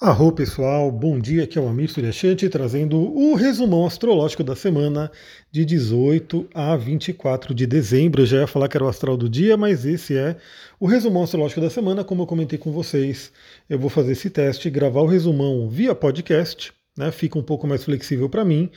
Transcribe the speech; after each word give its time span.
Arro 0.00 0.32
pessoal, 0.32 0.90
bom 0.90 1.20
dia, 1.20 1.44
aqui 1.44 1.56
é 1.56 1.60
o 1.62 1.68
Amir 1.68 1.88
Suryashanti 1.88 2.48
trazendo 2.48 2.98
o 2.98 3.36
resumão 3.36 3.86
astrológico 3.86 4.42
da 4.42 4.56
semana 4.56 5.08
de 5.52 5.64
18 5.64 6.48
a 6.52 6.76
24 6.76 7.54
de 7.54 7.64
dezembro. 7.64 8.22
Eu 8.22 8.26
já 8.26 8.38
ia 8.38 8.46
falar 8.48 8.68
que 8.68 8.76
era 8.76 8.84
o 8.84 8.88
astral 8.88 9.16
do 9.16 9.28
dia, 9.28 9.56
mas 9.56 9.86
esse 9.86 10.16
é 10.16 10.36
o 10.80 10.86
resumão 10.86 11.22
astrológico 11.22 11.60
da 11.60 11.70
semana. 11.70 12.02
Como 12.02 12.22
eu 12.22 12.26
comentei 12.26 12.58
com 12.58 12.72
vocês, 12.72 13.30
eu 13.70 13.78
vou 13.78 13.88
fazer 13.88 14.12
esse 14.12 14.28
teste, 14.28 14.68
gravar 14.68 15.00
o 15.00 15.06
resumão 15.06 15.68
via 15.68 15.94
podcast, 15.94 16.72
né? 16.98 17.12
Fica 17.12 17.38
um 17.38 17.42
pouco 17.42 17.64
mais 17.64 17.84
flexível 17.84 18.28
para 18.28 18.44
mim. 18.44 18.70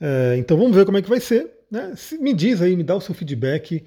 É, 0.00 0.34
então 0.38 0.56
vamos 0.56 0.74
ver 0.74 0.84
como 0.84 0.98
é 0.98 1.02
que 1.02 1.08
vai 1.08 1.20
ser. 1.20 1.52
Né? 1.70 1.94
Me 2.20 2.34
diz 2.34 2.60
aí, 2.60 2.76
me 2.76 2.82
dá 2.82 2.96
o 2.96 3.00
seu 3.00 3.14
feedback. 3.14 3.84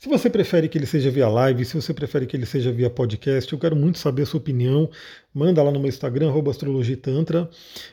Se 0.00 0.08
você 0.08 0.30
prefere 0.30 0.66
que 0.66 0.78
ele 0.78 0.86
seja 0.86 1.10
via 1.10 1.28
live, 1.28 1.62
se 1.62 1.74
você 1.74 1.92
prefere 1.92 2.24
que 2.24 2.34
ele 2.34 2.46
seja 2.46 2.72
via 2.72 2.88
podcast, 2.88 3.52
eu 3.52 3.58
quero 3.58 3.76
muito 3.76 3.98
saber 3.98 4.22
a 4.22 4.26
sua 4.26 4.40
opinião. 4.40 4.88
Manda 5.34 5.62
lá 5.62 5.70
no 5.70 5.78
meu 5.78 5.90
Instagram, 5.90 6.32
astrologitantra. 6.48 7.50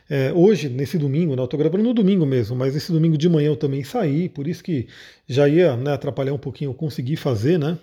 É, 0.08 0.32
hoje, 0.32 0.70
nesse 0.70 0.96
domingo, 0.96 1.36
né, 1.36 1.42
eu 1.42 1.44
estou 1.44 1.60
gravando 1.60 1.84
no 1.84 1.92
domingo 1.92 2.24
mesmo, 2.24 2.56
mas 2.56 2.74
esse 2.74 2.90
domingo 2.90 3.18
de 3.18 3.28
manhã 3.28 3.48
eu 3.48 3.56
também 3.56 3.84
saí, 3.84 4.26
por 4.26 4.48
isso 4.48 4.64
que 4.64 4.88
já 5.28 5.46
ia 5.46 5.76
né, 5.76 5.92
atrapalhar 5.92 6.32
um 6.32 6.38
pouquinho 6.38 6.70
eu 6.70 6.74
conseguir 6.74 7.16
fazer 7.16 7.58
né, 7.58 7.76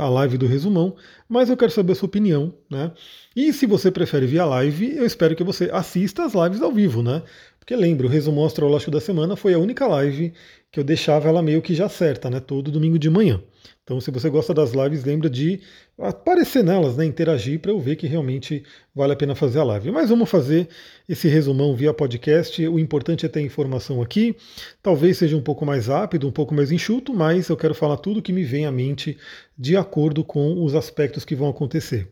a 0.00 0.08
live 0.08 0.38
do 0.38 0.46
resumão, 0.46 0.94
mas 1.28 1.50
eu 1.50 1.56
quero 1.56 1.72
saber 1.72 1.90
a 1.90 1.96
sua 1.96 2.06
opinião. 2.06 2.54
Né? 2.70 2.92
E 3.34 3.52
se 3.52 3.66
você 3.66 3.90
prefere 3.90 4.24
via 4.24 4.44
live, 4.44 4.96
eu 4.96 5.04
espero 5.04 5.34
que 5.34 5.42
você 5.42 5.68
assista 5.72 6.24
as 6.24 6.32
lives 6.32 6.62
ao 6.62 6.70
vivo, 6.70 7.02
né? 7.02 7.24
Porque 7.68 7.76
lembra, 7.76 8.06
o 8.06 8.08
resumão 8.08 8.46
astrológico 8.46 8.90
da 8.90 8.98
semana 8.98 9.36
foi 9.36 9.52
a 9.52 9.58
única 9.58 9.86
live 9.86 10.32
que 10.72 10.80
eu 10.80 10.84
deixava 10.84 11.28
ela 11.28 11.42
meio 11.42 11.60
que 11.60 11.74
já 11.74 11.86
certa, 11.86 12.30
né? 12.30 12.40
Todo 12.40 12.70
domingo 12.70 12.98
de 12.98 13.10
manhã. 13.10 13.42
Então, 13.84 14.00
se 14.00 14.10
você 14.10 14.30
gosta 14.30 14.54
das 14.54 14.72
lives, 14.72 15.04
lembra 15.04 15.28
de 15.28 15.60
aparecer 15.98 16.64
nelas, 16.64 16.96
né? 16.96 17.04
Interagir 17.04 17.60
para 17.60 17.70
eu 17.70 17.78
ver 17.78 17.96
que 17.96 18.06
realmente 18.06 18.64
vale 18.94 19.12
a 19.12 19.16
pena 19.16 19.34
fazer 19.34 19.58
a 19.58 19.64
live. 19.64 19.90
Mas 19.90 20.08
vamos 20.08 20.30
fazer 20.30 20.66
esse 21.06 21.28
resumão 21.28 21.76
via 21.76 21.92
podcast. 21.92 22.66
O 22.66 22.78
importante 22.78 23.26
é 23.26 23.28
ter 23.28 23.42
informação 23.42 24.00
aqui. 24.00 24.34
Talvez 24.82 25.18
seja 25.18 25.36
um 25.36 25.42
pouco 25.42 25.66
mais 25.66 25.88
rápido, 25.88 26.26
um 26.26 26.32
pouco 26.32 26.54
mais 26.54 26.72
enxuto, 26.72 27.12
mas 27.12 27.50
eu 27.50 27.56
quero 27.58 27.74
falar 27.74 27.98
tudo 27.98 28.22
que 28.22 28.32
me 28.32 28.44
vem 28.44 28.64
à 28.64 28.72
mente 28.72 29.18
de 29.58 29.76
acordo 29.76 30.24
com 30.24 30.64
os 30.64 30.74
aspectos 30.74 31.22
que 31.22 31.34
vão 31.36 31.50
acontecer. 31.50 32.08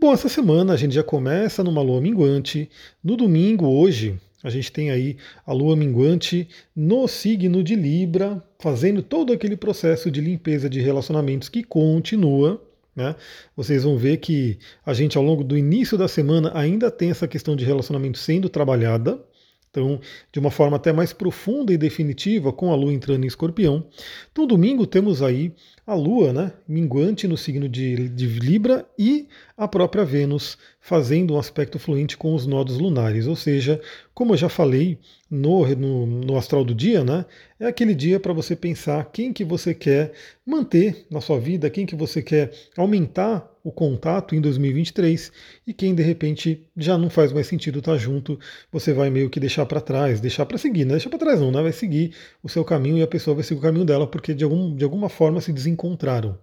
Bom, 0.00 0.12
essa 0.12 0.28
semana 0.28 0.72
a 0.72 0.76
gente 0.76 0.96
já 0.96 1.04
começa 1.04 1.62
numa 1.62 1.80
lua 1.80 2.00
minguante. 2.00 2.68
No 3.04 3.16
domingo, 3.16 3.66
hoje, 3.66 4.18
a 4.42 4.50
gente 4.50 4.72
tem 4.72 4.90
aí 4.90 5.16
a 5.46 5.52
lua 5.52 5.76
minguante 5.76 6.48
no 6.74 7.06
signo 7.06 7.62
de 7.62 7.74
Libra, 7.74 8.42
fazendo 8.58 9.02
todo 9.02 9.32
aquele 9.32 9.56
processo 9.56 10.10
de 10.10 10.20
limpeza 10.20 10.68
de 10.68 10.80
relacionamentos 10.80 11.48
que 11.48 11.62
continua. 11.62 12.62
Né? 12.96 13.14
Vocês 13.54 13.84
vão 13.84 13.96
ver 13.96 14.16
que 14.16 14.58
a 14.84 14.94
gente, 14.94 15.18
ao 15.18 15.24
longo 15.24 15.44
do 15.44 15.56
início 15.56 15.96
da 15.96 16.08
semana, 16.08 16.50
ainda 16.54 16.90
tem 16.90 17.10
essa 17.10 17.28
questão 17.28 17.54
de 17.54 17.64
relacionamento 17.64 18.18
sendo 18.18 18.48
trabalhada. 18.48 19.22
Então, 19.70 20.00
de 20.32 20.40
uma 20.40 20.50
forma 20.50 20.76
até 20.76 20.92
mais 20.92 21.12
profunda 21.12 21.72
e 21.72 21.78
definitiva, 21.78 22.52
com 22.52 22.72
a 22.72 22.74
Lua 22.74 22.92
entrando 22.92 23.22
em 23.22 23.28
escorpião. 23.28 23.86
Então, 24.32 24.44
domingo 24.44 24.84
temos 24.84 25.22
aí 25.22 25.54
a 25.90 25.94
Lua, 25.94 26.32
né, 26.32 26.52
minguante 26.68 27.26
no 27.26 27.36
signo 27.36 27.68
de, 27.68 28.08
de 28.10 28.26
Libra 28.26 28.86
e 28.96 29.26
a 29.56 29.66
própria 29.66 30.04
Vênus 30.04 30.56
fazendo 30.80 31.34
um 31.34 31.38
aspecto 31.38 31.80
fluente 31.80 32.16
com 32.16 32.32
os 32.32 32.46
nodos 32.46 32.78
lunares. 32.78 33.26
Ou 33.26 33.34
seja, 33.34 33.80
como 34.14 34.32
eu 34.32 34.36
já 34.36 34.48
falei 34.48 35.00
no, 35.28 35.66
no, 35.74 36.06
no 36.06 36.36
astral 36.36 36.64
do 36.64 36.76
dia, 36.76 37.02
né, 37.02 37.26
é 37.58 37.66
aquele 37.66 37.94
dia 37.94 38.20
para 38.20 38.32
você 38.32 38.54
pensar 38.54 39.10
quem 39.12 39.32
que 39.32 39.44
você 39.44 39.74
quer 39.74 40.12
manter 40.46 41.06
na 41.10 41.20
sua 41.20 41.40
vida, 41.40 41.68
quem 41.68 41.84
que 41.84 41.96
você 41.96 42.22
quer 42.22 42.52
aumentar 42.76 43.50
o 43.62 43.70
contato 43.70 44.34
em 44.34 44.40
2023 44.40 45.30
e 45.66 45.74
quem 45.74 45.94
de 45.94 46.02
repente 46.02 46.66
já 46.76 46.96
não 46.96 47.10
faz 47.10 47.32
mais 47.32 47.46
sentido 47.46 47.80
estar 47.80 47.98
junto, 47.98 48.38
você 48.72 48.92
vai 48.92 49.10
meio 49.10 49.28
que 49.28 49.38
deixar 49.38 49.66
para 49.66 49.80
trás, 49.80 50.20
deixar 50.20 50.46
para 50.46 50.56
seguir, 50.56 50.84
não 50.84 50.92
deixar 50.92 51.10
para 51.10 51.18
trás 51.18 51.40
não, 51.40 51.52
né? 51.52 51.62
vai 51.62 51.72
seguir 51.72 52.14
o 52.42 52.48
seu 52.48 52.64
caminho 52.64 52.98
e 52.98 53.02
a 53.02 53.06
pessoa 53.06 53.34
vai 53.34 53.44
seguir 53.44 53.60
o 53.60 53.62
caminho 53.62 53.84
dela 53.84 54.06
porque 54.06 54.32
de, 54.32 54.44
algum, 54.44 54.74
de 54.74 54.82
alguma 54.82 55.10
forma 55.10 55.40
se 55.40 55.52
desencontraram. 55.80 56.38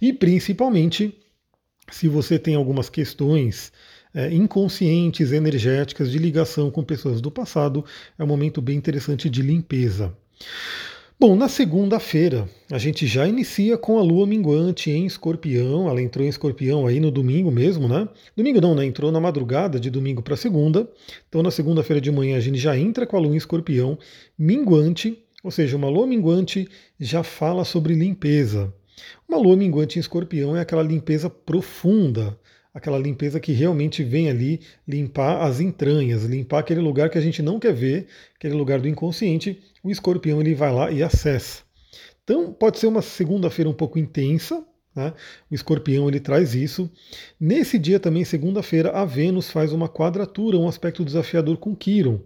E 0.00 0.12
principalmente 0.12 1.16
se 1.90 2.08
você 2.08 2.38
tem 2.38 2.54
algumas 2.54 2.90
questões 2.90 3.72
é, 4.12 4.32
inconscientes, 4.32 5.32
energéticas, 5.32 6.10
de 6.10 6.18
ligação 6.18 6.70
com 6.70 6.82
pessoas 6.82 7.20
do 7.20 7.30
passado, 7.30 7.84
é 8.18 8.24
um 8.24 8.26
momento 8.26 8.60
bem 8.60 8.76
interessante 8.76 9.30
de 9.30 9.40
limpeza. 9.40 10.12
Bom, 11.18 11.34
na 11.34 11.48
segunda-feira 11.48 12.46
a 12.70 12.76
gente 12.76 13.06
já 13.06 13.26
inicia 13.26 13.78
com 13.78 13.98
a 13.98 14.02
lua 14.02 14.26
minguante 14.26 14.90
em 14.90 15.06
escorpião. 15.06 15.88
Ela 15.88 16.02
entrou 16.02 16.26
em 16.26 16.28
escorpião 16.28 16.86
aí 16.86 17.00
no 17.00 17.10
domingo 17.10 17.50
mesmo, 17.50 17.88
né? 17.88 18.06
Domingo 18.36 18.60
não, 18.60 18.74
né? 18.74 18.84
Entrou 18.84 19.10
na 19.10 19.18
madrugada 19.18 19.80
de 19.80 19.88
domingo 19.88 20.20
para 20.20 20.36
segunda. 20.36 20.86
Então 21.26 21.42
na 21.42 21.50
segunda-feira 21.50 22.02
de 22.02 22.10
manhã 22.10 22.36
a 22.36 22.40
gente 22.40 22.58
já 22.58 22.76
entra 22.76 23.06
com 23.06 23.16
a 23.16 23.20
lua 23.20 23.32
em 23.32 23.38
escorpião 23.38 23.98
minguante, 24.38 25.25
ou 25.46 25.52
seja, 25.52 25.76
uma 25.76 25.88
lua 25.88 26.08
minguante 26.08 26.68
já 26.98 27.22
fala 27.22 27.64
sobre 27.64 27.94
limpeza. 27.94 28.74
Uma 29.28 29.38
lua 29.38 29.56
minguante 29.56 29.96
em 29.96 30.00
escorpião 30.00 30.56
é 30.56 30.60
aquela 30.60 30.82
limpeza 30.82 31.30
profunda, 31.30 32.36
aquela 32.74 32.98
limpeza 32.98 33.38
que 33.38 33.52
realmente 33.52 34.02
vem 34.02 34.28
ali 34.28 34.60
limpar 34.88 35.46
as 35.46 35.60
entranhas, 35.60 36.24
limpar 36.24 36.58
aquele 36.58 36.80
lugar 36.80 37.10
que 37.10 37.16
a 37.16 37.20
gente 37.20 37.42
não 37.42 37.60
quer 37.60 37.72
ver, 37.72 38.08
aquele 38.34 38.54
lugar 38.54 38.80
do 38.80 38.88
inconsciente, 38.88 39.62
o 39.84 39.90
escorpião 39.92 40.40
ele 40.40 40.52
vai 40.52 40.72
lá 40.72 40.90
e 40.90 41.00
acessa. 41.00 41.62
Então 42.24 42.52
pode 42.52 42.80
ser 42.80 42.88
uma 42.88 43.00
segunda-feira 43.00 43.70
um 43.70 43.72
pouco 43.74 44.00
intensa, 44.00 44.66
né? 44.96 45.14
o 45.48 45.54
escorpião 45.54 46.08
ele 46.08 46.18
traz 46.18 46.56
isso. 46.56 46.90
Nesse 47.38 47.78
dia 47.78 48.00
também, 48.00 48.24
segunda-feira, 48.24 48.90
a 48.90 49.04
Vênus 49.04 49.48
faz 49.48 49.72
uma 49.72 49.88
quadratura, 49.88 50.58
um 50.58 50.66
aspecto 50.66 51.04
desafiador 51.04 51.56
com 51.58 51.76
Quiron. 51.76 52.18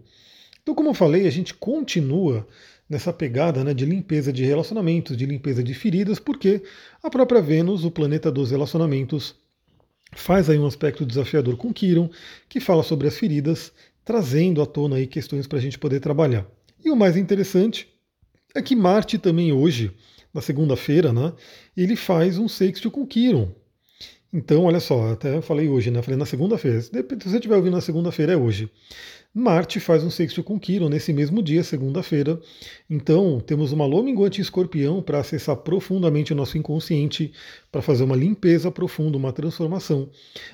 Então, 0.63 0.73
como 0.73 0.89
eu 0.89 0.93
falei, 0.95 1.27
a 1.27 1.31
gente 1.31 1.53
continua 1.53 2.47
nessa 2.91 3.13
pegada 3.13 3.63
né, 3.63 3.73
de 3.73 3.85
limpeza 3.85 4.33
de 4.33 4.43
relacionamentos, 4.43 5.15
de 5.15 5.25
limpeza 5.25 5.63
de 5.63 5.73
feridas, 5.73 6.19
porque 6.19 6.61
a 7.01 7.09
própria 7.09 7.41
Vênus, 7.41 7.85
o 7.85 7.89
planeta 7.89 8.29
dos 8.29 8.51
relacionamentos, 8.51 9.33
faz 10.13 10.49
aí 10.49 10.59
um 10.59 10.65
aspecto 10.65 11.05
desafiador 11.05 11.55
com 11.55 11.71
Quiron, 11.71 12.09
que 12.49 12.59
fala 12.59 12.83
sobre 12.83 13.07
as 13.07 13.17
feridas, 13.17 13.71
trazendo 14.03 14.61
à 14.61 14.65
tona 14.65 14.97
aí 14.97 15.07
questões 15.07 15.47
para 15.47 15.57
a 15.57 15.61
gente 15.61 15.79
poder 15.79 16.01
trabalhar. 16.01 16.45
E 16.83 16.91
o 16.91 16.95
mais 16.95 17.15
interessante 17.15 17.87
é 18.53 18.61
que 18.61 18.75
Marte 18.75 19.17
também 19.17 19.53
hoje, 19.53 19.95
na 20.33 20.41
segunda-feira, 20.41 21.13
né, 21.13 21.31
ele 21.77 21.95
faz 21.95 22.37
um 22.37 22.49
sexto 22.49 22.91
com 22.91 23.07
Quiron. 23.07 23.55
Então, 24.33 24.63
olha 24.63 24.79
só, 24.79 25.11
até 25.11 25.41
falei 25.41 25.67
hoje, 25.67 25.91
né? 25.91 26.01
Falei 26.01 26.17
na 26.17 26.25
segunda-feira. 26.25 26.81
Se 26.81 26.91
você 26.91 27.35
estiver 27.35 27.55
ouvindo 27.57 27.73
na 27.73 27.81
segunda-feira, 27.81 28.31
é 28.31 28.37
hoje. 28.37 28.71
Marte 29.33 29.79
faz 29.79 30.03
um 30.05 30.09
sexto 30.09 30.41
com 30.41 30.57
Quiron 30.57 30.87
nesse 30.87 31.11
mesmo 31.11 31.43
dia, 31.43 31.63
segunda-feira. 31.63 32.39
Então, 32.89 33.41
temos 33.41 33.73
uma 33.73 33.85
lua 33.85 34.03
minguante 34.03 34.39
em 34.39 34.41
escorpião 34.41 35.01
para 35.01 35.19
acessar 35.19 35.57
profundamente 35.57 36.31
o 36.31 36.35
nosso 36.35 36.57
inconsciente, 36.57 37.33
para 37.69 37.81
fazer 37.81 38.03
uma 38.03 38.15
limpeza 38.15 38.71
profunda, 38.71 39.17
uma 39.17 39.33
transformação. 39.33 40.09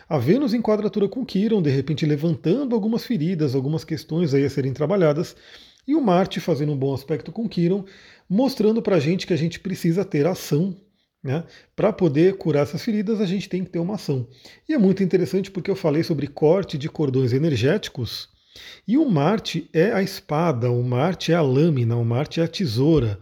A 0.10 0.18
Vênus 0.18 0.56
em 0.56 0.62
quadratura 0.62 1.08
com 1.08 1.24
Quiron, 1.24 1.62
de 1.62 1.70
repente 1.70 2.06
levantando 2.06 2.74
algumas 2.74 3.06
feridas, 3.06 3.54
algumas 3.54 3.84
questões 3.84 4.34
aí 4.34 4.44
a 4.44 4.50
serem 4.50 4.74
trabalhadas. 4.74 5.36
E 5.88 5.96
o 5.96 6.02
Marte 6.02 6.40
fazendo 6.40 6.72
um 6.72 6.78
bom 6.78 6.96
aspecto 6.96 7.32
com 7.32 7.48
Quiron, 7.48 7.86
mostrando 8.28 8.82
para 8.82 8.96
a 8.96 9.00
gente 9.00 9.26
que 9.26 9.34
a 9.34 9.38
gente 9.38 9.60
precisa 9.60 10.04
ter 10.04 10.26
ação 10.26 10.76
né? 11.28 11.44
Para 11.76 11.94
poder 11.94 12.38
curar 12.38 12.64
essas 12.64 12.82
feridas, 12.82 13.22
a 13.22 13.26
gente 13.26 13.48
tem 13.48 13.64
que 13.64 13.70
ter 13.70 13.80
uma 13.80 13.96
ação. 13.96 14.28
E 14.68 14.74
é 14.74 14.78
muito 14.78 15.04
interessante 15.04 15.52
porque 15.52 15.70
eu 15.70 15.76
falei 15.76 16.02
sobre 16.02 16.26
corte 16.26 16.78
de 16.78 16.90
cordões 16.90 17.34
energéticos 17.34 18.30
e 18.88 18.98
o 18.98 19.10
Marte 19.10 19.70
é 19.74 19.92
a 19.92 20.02
espada, 20.02 20.72
o 20.72 20.82
Marte 20.84 21.32
é 21.32 21.36
a 21.36 21.42
lâmina, 21.42 21.96
o 21.96 22.06
Marte 22.06 22.40
é 22.40 22.44
a 22.44 22.48
tesoura. 22.48 23.20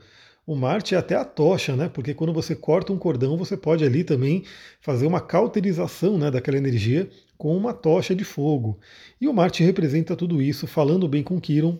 O 0.47 0.55
Marte 0.55 0.93
é 0.93 0.97
até 0.97 1.15
a 1.15 1.25
tocha, 1.25 1.75
né? 1.75 1.89
Porque 1.89 2.13
quando 2.13 2.31
você 2.31 2.55
corta 2.55 2.93
um 2.93 2.99
cordão, 2.99 3.35
você 3.35 3.57
pode 3.57 3.83
ali 3.83 4.03
também 4.03 4.43
fazer 4.79 5.07
uma 5.07 5.19
cauterização 5.19 6.19
né, 6.19 6.29
daquela 6.29 6.57
energia 6.57 7.09
com 7.35 7.57
uma 7.57 7.73
tocha 7.73 8.15
de 8.15 8.23
fogo. 8.23 8.79
E 9.19 9.27
o 9.27 9.33
Marte 9.33 9.63
representa 9.63 10.15
tudo 10.15 10.41
isso, 10.41 10.67
falando 10.67 11.07
bem 11.07 11.23
com 11.23 11.41
Kiron. 11.41 11.79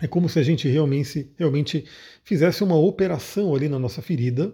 É 0.00 0.06
como 0.08 0.28
se 0.28 0.38
a 0.38 0.42
gente 0.42 0.66
realmente, 0.68 1.30
realmente 1.38 1.84
fizesse 2.24 2.64
uma 2.64 2.76
operação 2.76 3.54
ali 3.54 3.68
na 3.68 3.78
nossa 3.78 4.00
ferida, 4.00 4.52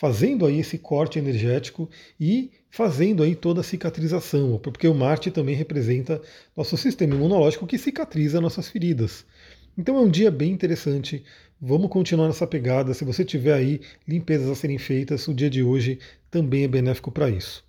fazendo 0.00 0.46
aí 0.46 0.60
esse 0.60 0.78
corte 0.78 1.18
energético 1.18 1.86
e 2.18 2.50
fazendo 2.70 3.22
aí 3.22 3.34
toda 3.34 3.60
a 3.60 3.62
cicatrização, 3.62 4.58
porque 4.58 4.88
o 4.88 4.94
Marte 4.94 5.30
também 5.30 5.54
representa 5.54 6.22
nosso 6.56 6.74
sistema 6.78 7.14
imunológico 7.14 7.66
que 7.66 7.76
cicatriza 7.76 8.40
nossas 8.40 8.66
feridas. 8.66 9.26
Então 9.76 9.98
é 9.98 10.00
um 10.00 10.08
dia 10.08 10.30
bem 10.30 10.52
interessante. 10.52 11.22
Vamos 11.60 11.90
continuar 11.90 12.28
nessa 12.28 12.46
pegada. 12.46 12.94
Se 12.94 13.04
você 13.04 13.26
tiver 13.26 13.52
aí 13.52 13.78
limpezas 14.08 14.48
a 14.48 14.54
serem 14.54 14.78
feitas, 14.78 15.28
o 15.28 15.34
dia 15.34 15.50
de 15.50 15.62
hoje 15.62 15.98
também 16.30 16.64
é 16.64 16.68
benéfico 16.68 17.12
para 17.12 17.28
isso. 17.28 17.62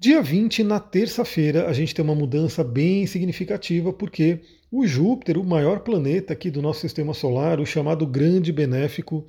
Dia 0.00 0.20
20, 0.20 0.64
na 0.64 0.80
terça-feira, 0.80 1.68
a 1.68 1.72
gente 1.72 1.94
tem 1.94 2.04
uma 2.04 2.14
mudança 2.16 2.64
bem 2.64 3.06
significativa, 3.06 3.92
porque 3.92 4.40
o 4.78 4.86
Júpiter, 4.86 5.38
o 5.38 5.44
maior 5.44 5.80
planeta 5.80 6.32
aqui 6.32 6.50
do 6.50 6.62
nosso 6.62 6.80
sistema 6.80 7.14
solar, 7.14 7.60
o 7.60 7.66
chamado 7.66 8.06
Grande 8.06 8.52
Benéfico, 8.52 9.24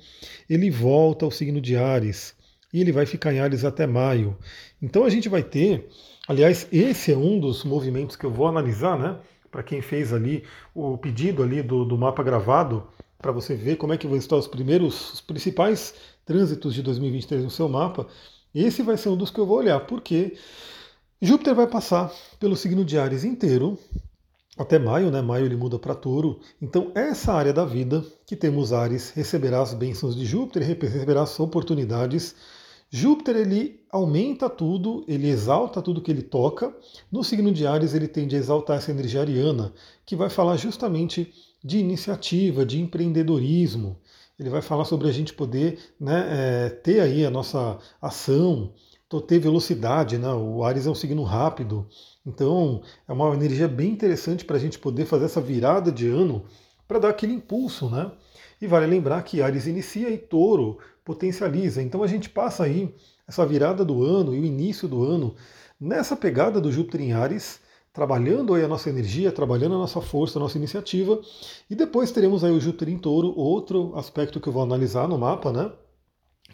ele 0.48 0.70
volta 0.70 1.24
ao 1.24 1.30
signo 1.30 1.60
de 1.60 1.76
Ares 1.76 2.34
e 2.72 2.80
ele 2.80 2.92
vai 2.92 3.06
ficar 3.06 3.32
em 3.32 3.40
Ares 3.40 3.64
até 3.64 3.86
maio. 3.86 4.36
Então 4.80 5.04
a 5.04 5.08
gente 5.08 5.28
vai 5.28 5.42
ter 5.42 5.88
Aliás, 6.28 6.68
esse 6.70 7.10
é 7.10 7.16
um 7.16 7.40
dos 7.40 7.64
movimentos 7.64 8.14
que 8.14 8.26
eu 8.26 8.30
vou 8.30 8.46
analisar, 8.46 8.98
né? 8.98 9.18
Para 9.50 9.62
quem 9.62 9.80
fez 9.80 10.12
ali 10.12 10.44
o 10.74 10.98
pedido 10.98 11.42
ali 11.42 11.62
do, 11.62 11.86
do 11.86 11.96
mapa 11.96 12.22
gravado, 12.22 12.86
para 13.16 13.32
você 13.32 13.54
ver 13.54 13.76
como 13.76 13.94
é 13.94 13.96
que 13.96 14.06
vão 14.06 14.18
estar 14.18 14.36
os 14.36 14.46
primeiros, 14.46 15.14
os 15.14 15.20
principais 15.22 15.94
trânsitos 16.26 16.74
de 16.74 16.82
2023 16.82 17.44
no 17.44 17.50
seu 17.50 17.66
mapa. 17.66 18.06
Esse 18.54 18.82
vai 18.82 18.98
ser 18.98 19.08
um 19.08 19.16
dos 19.16 19.30
que 19.30 19.40
eu 19.40 19.46
vou 19.46 19.56
olhar, 19.56 19.80
porque 19.86 20.36
Júpiter 21.18 21.54
vai 21.54 21.66
passar 21.66 22.12
pelo 22.38 22.54
signo 22.54 22.84
de 22.84 22.98
Ares 22.98 23.24
inteiro, 23.24 23.78
até 24.58 24.78
maio, 24.78 25.10
né? 25.10 25.22
Maio 25.22 25.46
ele 25.46 25.56
muda 25.56 25.78
para 25.78 25.94
touro. 25.94 26.40
Então, 26.60 26.90
essa 26.94 27.32
área 27.32 27.52
da 27.52 27.64
vida 27.64 28.04
que 28.26 28.34
temos 28.34 28.72
Ares 28.72 29.10
receberá 29.10 29.62
as 29.62 29.72
bênçãos 29.72 30.16
de 30.16 30.26
Júpiter, 30.26 30.62
receberá 30.62 31.22
as 31.22 31.38
oportunidades. 31.38 32.34
Júpiter 32.90 33.36
ele 33.36 33.80
aumenta 33.90 34.50
tudo, 34.50 35.04
ele 35.06 35.28
exalta 35.28 35.80
tudo 35.80 36.02
que 36.02 36.10
ele 36.10 36.22
toca. 36.22 36.74
No 37.10 37.22
signo 37.22 37.52
de 37.52 37.66
Ares 37.66 37.94
ele 37.94 38.08
tende 38.08 38.34
a 38.34 38.38
exaltar 38.38 38.78
essa 38.78 38.90
energia 38.90 39.20
ariana, 39.20 39.72
que 40.04 40.16
vai 40.16 40.28
falar 40.28 40.56
justamente 40.56 41.32
de 41.62 41.78
iniciativa, 41.78 42.66
de 42.66 42.80
empreendedorismo. 42.80 43.96
Ele 44.38 44.50
vai 44.50 44.62
falar 44.62 44.84
sobre 44.84 45.08
a 45.08 45.12
gente 45.12 45.34
poder 45.34 45.78
né, 46.00 46.26
é, 46.30 46.70
ter 46.70 47.00
aí 47.00 47.24
a 47.24 47.30
nossa 47.30 47.78
ação, 48.00 48.72
ter 49.26 49.38
velocidade, 49.38 50.18
né? 50.18 50.28
O 50.32 50.62
Ares 50.62 50.86
é 50.86 50.90
um 50.90 50.94
signo 50.94 51.22
rápido, 51.22 51.86
então 52.28 52.82
é 53.08 53.12
uma 53.12 53.34
energia 53.34 53.66
bem 53.66 53.90
interessante 53.90 54.44
para 54.44 54.56
a 54.56 54.60
gente 54.60 54.78
poder 54.78 55.06
fazer 55.06 55.24
essa 55.24 55.40
virada 55.40 55.90
de 55.90 56.06
ano 56.06 56.44
para 56.86 56.98
dar 56.98 57.08
aquele 57.08 57.32
impulso, 57.32 57.88
né? 57.88 58.10
E 58.60 58.66
vale 58.66 58.86
lembrar 58.86 59.22
que 59.22 59.40
Ares 59.40 59.66
inicia 59.66 60.10
e 60.10 60.18
Touro 60.18 60.78
potencializa. 61.04 61.82
Então 61.82 62.02
a 62.02 62.06
gente 62.06 62.28
passa 62.28 62.64
aí 62.64 62.94
essa 63.26 63.46
virada 63.46 63.84
do 63.84 64.04
ano 64.04 64.34
e 64.34 64.40
o 64.40 64.44
início 64.44 64.86
do 64.88 65.02
ano 65.02 65.34
nessa 65.80 66.16
pegada 66.16 66.60
do 66.60 66.72
Júpiter 66.72 67.00
em 67.00 67.12
Ares, 67.12 67.60
trabalhando 67.92 68.54
aí 68.54 68.64
a 68.64 68.68
nossa 68.68 68.90
energia, 68.90 69.32
trabalhando 69.32 69.74
a 69.74 69.78
nossa 69.78 70.00
força, 70.00 70.38
a 70.38 70.42
nossa 70.42 70.58
iniciativa. 70.58 71.20
E 71.70 71.74
depois 71.74 72.10
teremos 72.10 72.44
aí 72.44 72.52
o 72.52 72.60
Júpiter 72.60 72.88
em 72.88 72.98
Touro, 72.98 73.32
outro 73.36 73.96
aspecto 73.96 74.40
que 74.40 74.48
eu 74.48 74.52
vou 74.52 74.62
analisar 74.62 75.08
no 75.08 75.18
mapa, 75.18 75.52
né? 75.52 75.70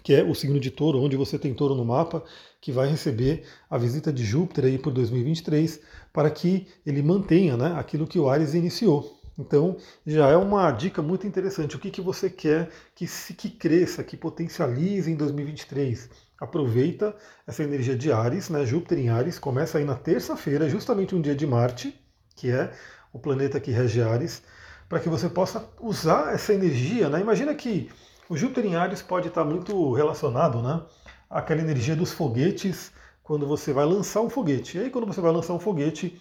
Que 0.04 0.14
é 0.14 0.22
o 0.22 0.34
signo 0.34 0.60
de 0.60 0.70
touro, 0.70 1.00
onde 1.00 1.16
você 1.16 1.38
tem 1.38 1.54
touro 1.54 1.74
no 1.74 1.84
mapa, 1.84 2.22
que 2.60 2.70
vai 2.70 2.86
receber 2.86 3.44
a 3.70 3.78
visita 3.78 4.12
de 4.12 4.22
Júpiter 4.22 4.66
aí 4.66 4.78
por 4.78 4.92
2023, 4.92 5.80
para 6.12 6.30
que 6.30 6.68
ele 6.84 7.02
mantenha 7.02 7.56
né, 7.56 7.74
aquilo 7.76 8.06
que 8.06 8.18
o 8.18 8.28
Ares 8.28 8.52
iniciou. 8.52 9.18
Então, 9.38 9.78
já 10.06 10.28
é 10.28 10.36
uma 10.36 10.70
dica 10.70 11.00
muito 11.00 11.26
interessante. 11.26 11.74
O 11.74 11.78
que, 11.78 11.90
que 11.90 12.02
você 12.02 12.28
quer 12.28 12.68
que, 12.94 13.06
se, 13.06 13.32
que 13.32 13.48
cresça, 13.48 14.04
que 14.04 14.14
potencialize 14.14 15.10
em 15.10 15.16
2023? 15.16 16.10
Aproveita 16.38 17.16
essa 17.46 17.64
energia 17.64 17.96
de 17.96 18.12
Ares, 18.12 18.50
né? 18.50 18.66
Júpiter 18.66 18.98
em 18.98 19.08
Ares, 19.08 19.38
começa 19.38 19.78
aí 19.78 19.84
na 19.84 19.94
terça-feira, 19.94 20.68
justamente 20.68 21.14
um 21.14 21.20
dia 21.20 21.34
de 21.34 21.46
Marte, 21.46 21.98
que 22.36 22.50
é 22.50 22.70
o 23.10 23.18
planeta 23.18 23.58
que 23.58 23.70
rege 23.70 24.02
Ares, 24.02 24.42
para 24.86 25.00
que 25.00 25.08
você 25.08 25.30
possa 25.30 25.66
usar 25.80 26.34
essa 26.34 26.52
energia. 26.52 27.08
Né? 27.08 27.20
Imagina 27.20 27.54
que 27.54 27.88
o 28.28 28.36
Júpiter 28.36 28.66
em 28.66 28.76
Ares 28.76 29.02
pode 29.02 29.28
estar 29.28 29.44
muito 29.44 29.92
relacionado 29.92 30.62
né, 30.62 30.82
àquela 31.28 31.60
energia 31.60 31.94
dos 31.94 32.12
foguetes 32.12 32.92
quando 33.22 33.46
você 33.46 33.72
vai 33.72 33.84
lançar 33.84 34.20
um 34.20 34.30
foguete. 34.30 34.76
E 34.76 34.82
aí, 34.82 34.90
quando 34.90 35.06
você 35.06 35.20
vai 35.20 35.32
lançar 35.32 35.54
um 35.54 35.58
foguete, 35.58 36.20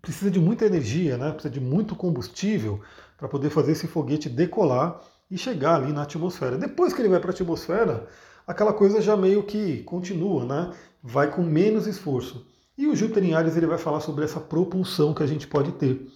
precisa 0.00 0.30
de 0.30 0.38
muita 0.38 0.66
energia, 0.66 1.16
né, 1.16 1.30
precisa 1.30 1.52
de 1.52 1.60
muito 1.60 1.94
combustível 1.94 2.80
para 3.16 3.28
poder 3.28 3.50
fazer 3.50 3.72
esse 3.72 3.86
foguete 3.86 4.28
decolar 4.28 5.00
e 5.30 5.36
chegar 5.36 5.76
ali 5.76 5.92
na 5.92 6.02
atmosfera. 6.02 6.56
Depois 6.56 6.92
que 6.92 7.00
ele 7.00 7.08
vai 7.08 7.20
para 7.20 7.30
a 7.30 7.34
atmosfera, 7.34 8.06
aquela 8.46 8.72
coisa 8.72 9.00
já 9.00 9.16
meio 9.16 9.42
que 9.42 9.82
continua, 9.84 10.44
né, 10.44 10.72
vai 11.02 11.30
com 11.30 11.42
menos 11.42 11.86
esforço. 11.86 12.46
E 12.76 12.86
o 12.86 12.96
Júpiter 12.96 13.24
em 13.24 13.34
Ares 13.34 13.56
ele 13.56 13.66
vai 13.66 13.78
falar 13.78 14.00
sobre 14.00 14.24
essa 14.24 14.40
propulsão 14.40 15.12
que 15.12 15.22
a 15.22 15.26
gente 15.26 15.46
pode 15.46 15.72
ter. 15.72 16.06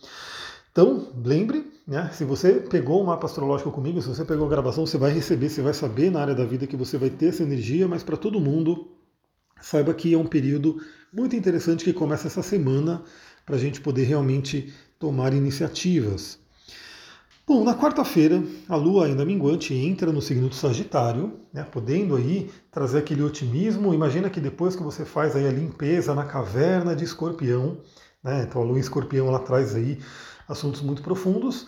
Então, 0.73 1.09
lembre, 1.25 1.76
né, 1.87 2.11
se 2.13 2.25
você 2.25 2.55
pegou 2.55 3.01
o 3.01 3.07
mapa 3.07 3.27
astrológico 3.27 3.71
comigo, 3.71 4.03
se 4.03 4.09
você 4.09 4.25
pegou 4.25 4.47
a 4.47 4.51
gravação, 4.51 4.85
você 4.85 4.99
vai 4.99 5.13
receber, 5.13 5.49
você 5.49 5.63
vai 5.63 5.73
saber 5.73 6.11
na 6.11 6.21
área 6.21 6.35
da 6.35 6.45
vida 6.45 6.67
que 6.67 6.77
você 6.77 6.99
vai 6.99 7.11
ter 7.11 7.27
essa 7.27 7.43
energia, 7.43 7.87
mas 7.87 8.03
para 8.03 8.17
todo 8.17 8.41
mundo, 8.41 8.89
saiba 9.61 9.95
que 9.95 10.13
é 10.13 10.19
um 10.19 10.27
período 10.27 10.81
muito 11.13 11.37
interessante 11.37 11.85
que 11.85 11.93
começa 11.93 12.27
essa 12.27 12.43
semana 12.43 13.03
para 13.45 13.55
a 13.55 13.59
gente 13.59 13.81
poder 13.81 14.03
realmente 14.05 14.75
tomar 14.99 15.33
iniciativas. 15.33 16.39
Bom, 17.47 17.63
na 17.63 17.77
quarta-feira, 17.77 18.43
a 18.69 18.75
Lua 18.75 19.07
ainda 19.07 19.25
minguante 19.25 19.73
entra 19.73 20.11
no 20.11 20.21
signo 20.21 20.49
do 20.49 20.55
Sagitário, 20.57 21.35
né, 21.53 21.63
podendo 21.63 22.17
aí 22.17 22.51
trazer 22.73 22.99
aquele 22.99 23.23
otimismo. 23.23 23.95
Imagina 23.95 24.29
que 24.29 24.41
depois 24.41 24.75
que 24.75 24.83
você 24.83 25.05
faz 25.05 25.37
aí 25.37 25.47
a 25.47 25.53
limpeza 25.53 26.13
na 26.13 26.25
caverna 26.25 26.97
de 26.97 27.05
Escorpião, 27.05 27.79
né, 28.25 28.43
então 28.43 28.61
a 28.61 28.65
Lua 28.65 28.79
em 28.79 28.81
Escorpião 28.81 29.29
ela 29.29 29.39
traz 29.39 29.77
aí 29.77 30.01
assuntos 30.49 30.81
muito 30.81 31.03
profundos. 31.03 31.67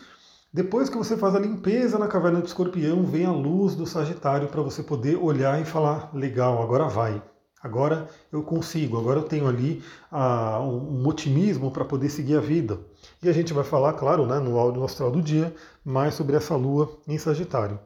Depois 0.52 0.88
que 0.88 0.96
você 0.96 1.16
faz 1.16 1.34
a 1.34 1.38
limpeza 1.38 1.98
na 1.98 2.08
caverna 2.08 2.40
do 2.40 2.46
escorpião, 2.46 3.04
vem 3.04 3.26
a 3.26 3.32
luz 3.32 3.75
do 3.75 3.86
Sagitário 3.86 4.48
para 4.48 4.62
você 4.62 4.82
poder 4.82 5.16
olhar 5.16 5.60
e 5.60 5.64
falar: 5.64 6.10
legal, 6.14 6.62
agora 6.62 6.88
vai. 6.88 7.22
Agora 7.62 8.08
eu 8.32 8.42
consigo, 8.42 8.96
agora 8.98 9.19
eu 9.19 9.25
tenho 9.25 9.48
ali 9.48 9.82
ah, 10.10 10.60
um 10.60 11.06
otimismo 11.06 11.70
para 11.70 11.84
poder 11.84 12.08
seguir 12.08 12.36
a 12.36 12.40
vida. 12.40 12.78
E 13.22 13.28
a 13.28 13.32
gente 13.32 13.52
vai 13.52 13.64
falar, 13.64 13.94
claro, 13.94 14.26
né, 14.26 14.38
no 14.38 14.56
áudio 14.56 14.84
astral 14.84 15.10
do 15.10 15.20
dia, 15.20 15.54
mais 15.84 16.14
sobre 16.14 16.36
essa 16.36 16.54
lua 16.54 16.88
em 17.06 17.19
Sagitário. 17.19 17.78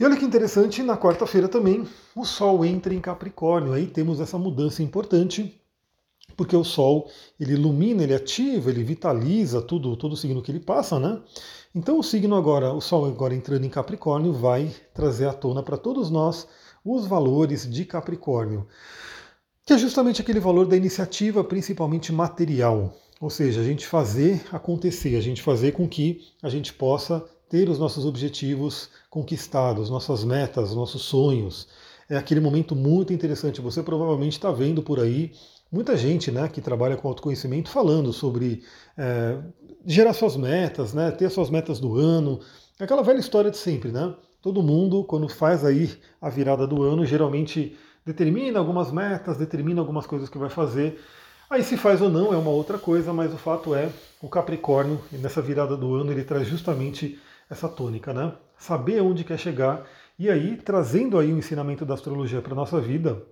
E 0.00 0.04
olha 0.04 0.16
que 0.16 0.24
interessante, 0.24 0.82
na 0.82 0.96
quarta-feira 0.96 1.46
também 1.46 1.86
o 2.14 2.24
Sol 2.24 2.64
entra 2.64 2.92
em 2.92 3.00
Capricórnio. 3.00 3.74
Aí 3.74 3.86
temos 3.86 4.18
essa 4.18 4.38
mudança 4.38 4.82
importante 4.82 5.60
porque 6.36 6.56
o 6.56 6.64
Sol 6.64 7.10
ele 7.40 7.54
ilumina, 7.54 8.02
ele 8.02 8.14
ativa, 8.14 8.70
ele 8.70 8.84
vitaliza 8.84 9.62
tudo, 9.62 9.96
todo 9.96 10.12
o 10.12 10.16
signo 10.16 10.42
que 10.42 10.50
ele 10.50 10.60
passa, 10.60 10.98
né? 10.98 11.20
Então 11.74 11.98
o 11.98 12.02
signo 12.02 12.36
agora, 12.36 12.72
o 12.72 12.80
Sol 12.80 13.06
agora 13.06 13.34
entrando 13.34 13.64
em 13.64 13.70
Capricórnio, 13.70 14.32
vai 14.32 14.70
trazer 14.94 15.28
à 15.28 15.32
tona 15.32 15.62
para 15.62 15.76
todos 15.76 16.10
nós 16.10 16.46
os 16.84 17.06
valores 17.06 17.68
de 17.68 17.84
Capricórnio, 17.84 18.66
que 19.64 19.72
é 19.72 19.78
justamente 19.78 20.20
aquele 20.20 20.38
valor 20.38 20.66
da 20.66 20.76
iniciativa, 20.76 21.42
principalmente 21.42 22.12
material, 22.12 22.94
ou 23.20 23.30
seja, 23.30 23.60
a 23.60 23.64
gente 23.64 23.86
fazer 23.86 24.44
acontecer, 24.52 25.16
a 25.16 25.20
gente 25.20 25.42
fazer 25.42 25.72
com 25.72 25.88
que 25.88 26.20
a 26.42 26.48
gente 26.48 26.72
possa 26.72 27.24
ter 27.48 27.68
os 27.68 27.78
nossos 27.78 28.04
objetivos 28.04 28.90
conquistados, 29.08 29.88
nossas 29.88 30.24
metas, 30.24 30.74
nossos 30.74 31.02
sonhos. 31.02 31.66
É 32.08 32.16
aquele 32.16 32.40
momento 32.40 32.76
muito 32.76 33.12
interessante. 33.12 33.60
Você 33.60 33.82
provavelmente 33.82 34.32
está 34.34 34.50
vendo 34.50 34.82
por 34.82 35.00
aí 35.00 35.32
muita 35.70 35.96
gente 35.96 36.30
né, 36.30 36.48
que 36.48 36.60
trabalha 36.60 36.96
com 36.96 37.08
autoconhecimento 37.08 37.70
falando 37.70 38.12
sobre 38.12 38.62
é, 38.96 39.38
gerar 39.84 40.12
suas 40.12 40.36
metas, 40.36 40.94
né, 40.94 41.10
ter 41.10 41.30
suas 41.30 41.50
metas 41.50 41.78
do 41.78 41.96
ano, 41.96 42.40
aquela 42.78 43.02
velha 43.02 43.18
história 43.18 43.50
de 43.50 43.56
sempre, 43.56 43.90
né? 43.90 44.14
Todo 44.42 44.62
mundo, 44.62 45.02
quando 45.04 45.28
faz 45.28 45.64
aí 45.64 45.98
a 46.20 46.28
virada 46.28 46.66
do 46.66 46.82
ano, 46.82 47.04
geralmente 47.04 47.76
determina 48.04 48.58
algumas 48.58 48.92
metas, 48.92 49.36
determina 49.36 49.80
algumas 49.80 50.06
coisas 50.06 50.28
que 50.28 50.38
vai 50.38 50.48
fazer. 50.48 51.00
Aí 51.50 51.64
se 51.64 51.76
faz 51.76 52.00
ou 52.00 52.08
não 52.08 52.32
é 52.32 52.36
uma 52.36 52.50
outra 52.50 52.78
coisa, 52.78 53.12
mas 53.12 53.32
o 53.32 53.36
fato 53.36 53.74
é, 53.74 53.90
o 54.22 54.28
Capricórnio, 54.28 55.00
nessa 55.12 55.42
virada 55.42 55.76
do 55.76 55.94
ano, 55.94 56.12
ele 56.12 56.22
traz 56.22 56.46
justamente 56.46 57.18
essa 57.50 57.68
tônica, 57.68 58.12
né? 58.12 58.32
Saber 58.56 59.00
onde 59.00 59.24
quer 59.24 59.38
chegar 59.38 59.84
e 60.18 60.30
aí 60.30 60.56
trazendo 60.56 61.18
aí 61.18 61.32
o 61.32 61.38
ensinamento 61.38 61.84
da 61.84 61.94
astrologia 61.94 62.40
para 62.40 62.52
a 62.52 62.56
nossa 62.56 62.80
vida 62.80 63.22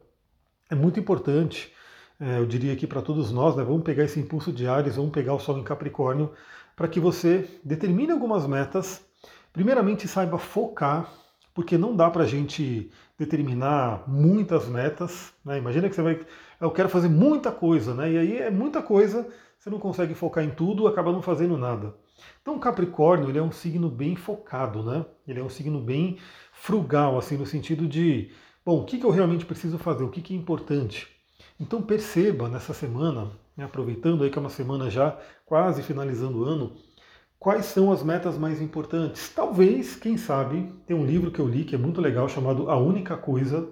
é 0.70 0.74
muito 0.74 1.00
importante 1.00 1.72
é, 2.20 2.38
eu 2.38 2.46
diria 2.46 2.72
aqui 2.72 2.86
para 2.86 3.02
todos 3.02 3.32
nós, 3.32 3.56
né, 3.56 3.64
vamos 3.64 3.82
pegar 3.82 4.04
esse 4.04 4.20
impulso 4.20 4.52
de 4.52 4.66
Ares, 4.66 4.96
vamos 4.96 5.10
pegar 5.10 5.34
o 5.34 5.40
Sol 5.40 5.58
em 5.58 5.64
Capricórnio, 5.64 6.32
para 6.76 6.88
que 6.88 7.00
você 7.00 7.48
determine 7.64 8.12
algumas 8.12 8.46
metas. 8.46 9.04
Primeiramente, 9.52 10.08
saiba 10.08 10.38
focar, 10.38 11.12
porque 11.54 11.78
não 11.78 11.94
dá 11.94 12.10
para 12.10 12.24
a 12.24 12.26
gente 12.26 12.90
determinar 13.18 14.04
muitas 14.08 14.66
metas. 14.68 15.32
Né? 15.44 15.58
Imagina 15.58 15.88
que 15.88 15.94
você 15.94 16.02
vai, 16.02 16.20
eu 16.60 16.70
quero 16.70 16.88
fazer 16.88 17.08
muita 17.08 17.52
coisa, 17.52 17.94
né? 17.94 18.12
e 18.12 18.18
aí 18.18 18.38
é 18.38 18.50
muita 18.50 18.82
coisa, 18.82 19.26
você 19.58 19.70
não 19.70 19.78
consegue 19.78 20.14
focar 20.14 20.44
em 20.44 20.50
tudo, 20.50 20.86
acaba 20.86 21.12
não 21.12 21.22
fazendo 21.22 21.56
nada. 21.56 21.94
Então, 22.42 22.58
Capricórnio 22.58 23.28
ele 23.28 23.38
é 23.38 23.42
um 23.42 23.52
signo 23.52 23.88
bem 23.88 24.14
focado, 24.16 24.82
né? 24.82 25.04
Ele 25.26 25.40
é 25.40 25.42
um 25.42 25.48
signo 25.48 25.80
bem 25.80 26.18
frugal, 26.52 27.16
assim, 27.18 27.36
no 27.36 27.46
sentido 27.46 27.88
de, 27.88 28.30
bom, 28.64 28.80
o 28.80 28.84
que, 28.84 28.98
que 28.98 29.04
eu 29.04 29.10
realmente 29.10 29.46
preciso 29.46 29.78
fazer, 29.78 30.04
o 30.04 30.10
que, 30.10 30.20
que 30.20 30.34
é 30.34 30.36
importante. 30.36 31.13
Então 31.58 31.80
perceba 31.80 32.48
nessa 32.48 32.74
semana, 32.74 33.30
né, 33.56 33.64
aproveitando 33.64 34.24
aí 34.24 34.30
que 34.30 34.38
é 34.38 34.40
uma 34.40 34.50
semana 34.50 34.90
já 34.90 35.16
quase 35.46 35.82
finalizando 35.82 36.38
o 36.38 36.44
ano, 36.44 36.72
quais 37.38 37.66
são 37.66 37.92
as 37.92 38.02
metas 38.02 38.36
mais 38.36 38.60
importantes. 38.60 39.28
Talvez, 39.34 39.94
quem 39.96 40.16
sabe, 40.16 40.72
tem 40.86 40.96
um 40.96 41.06
livro 41.06 41.30
que 41.30 41.38
eu 41.38 41.46
li 41.46 41.64
que 41.64 41.74
é 41.74 41.78
muito 41.78 42.00
legal 42.00 42.28
chamado 42.28 42.70
A 42.70 42.76
Única 42.76 43.16
Coisa. 43.16 43.68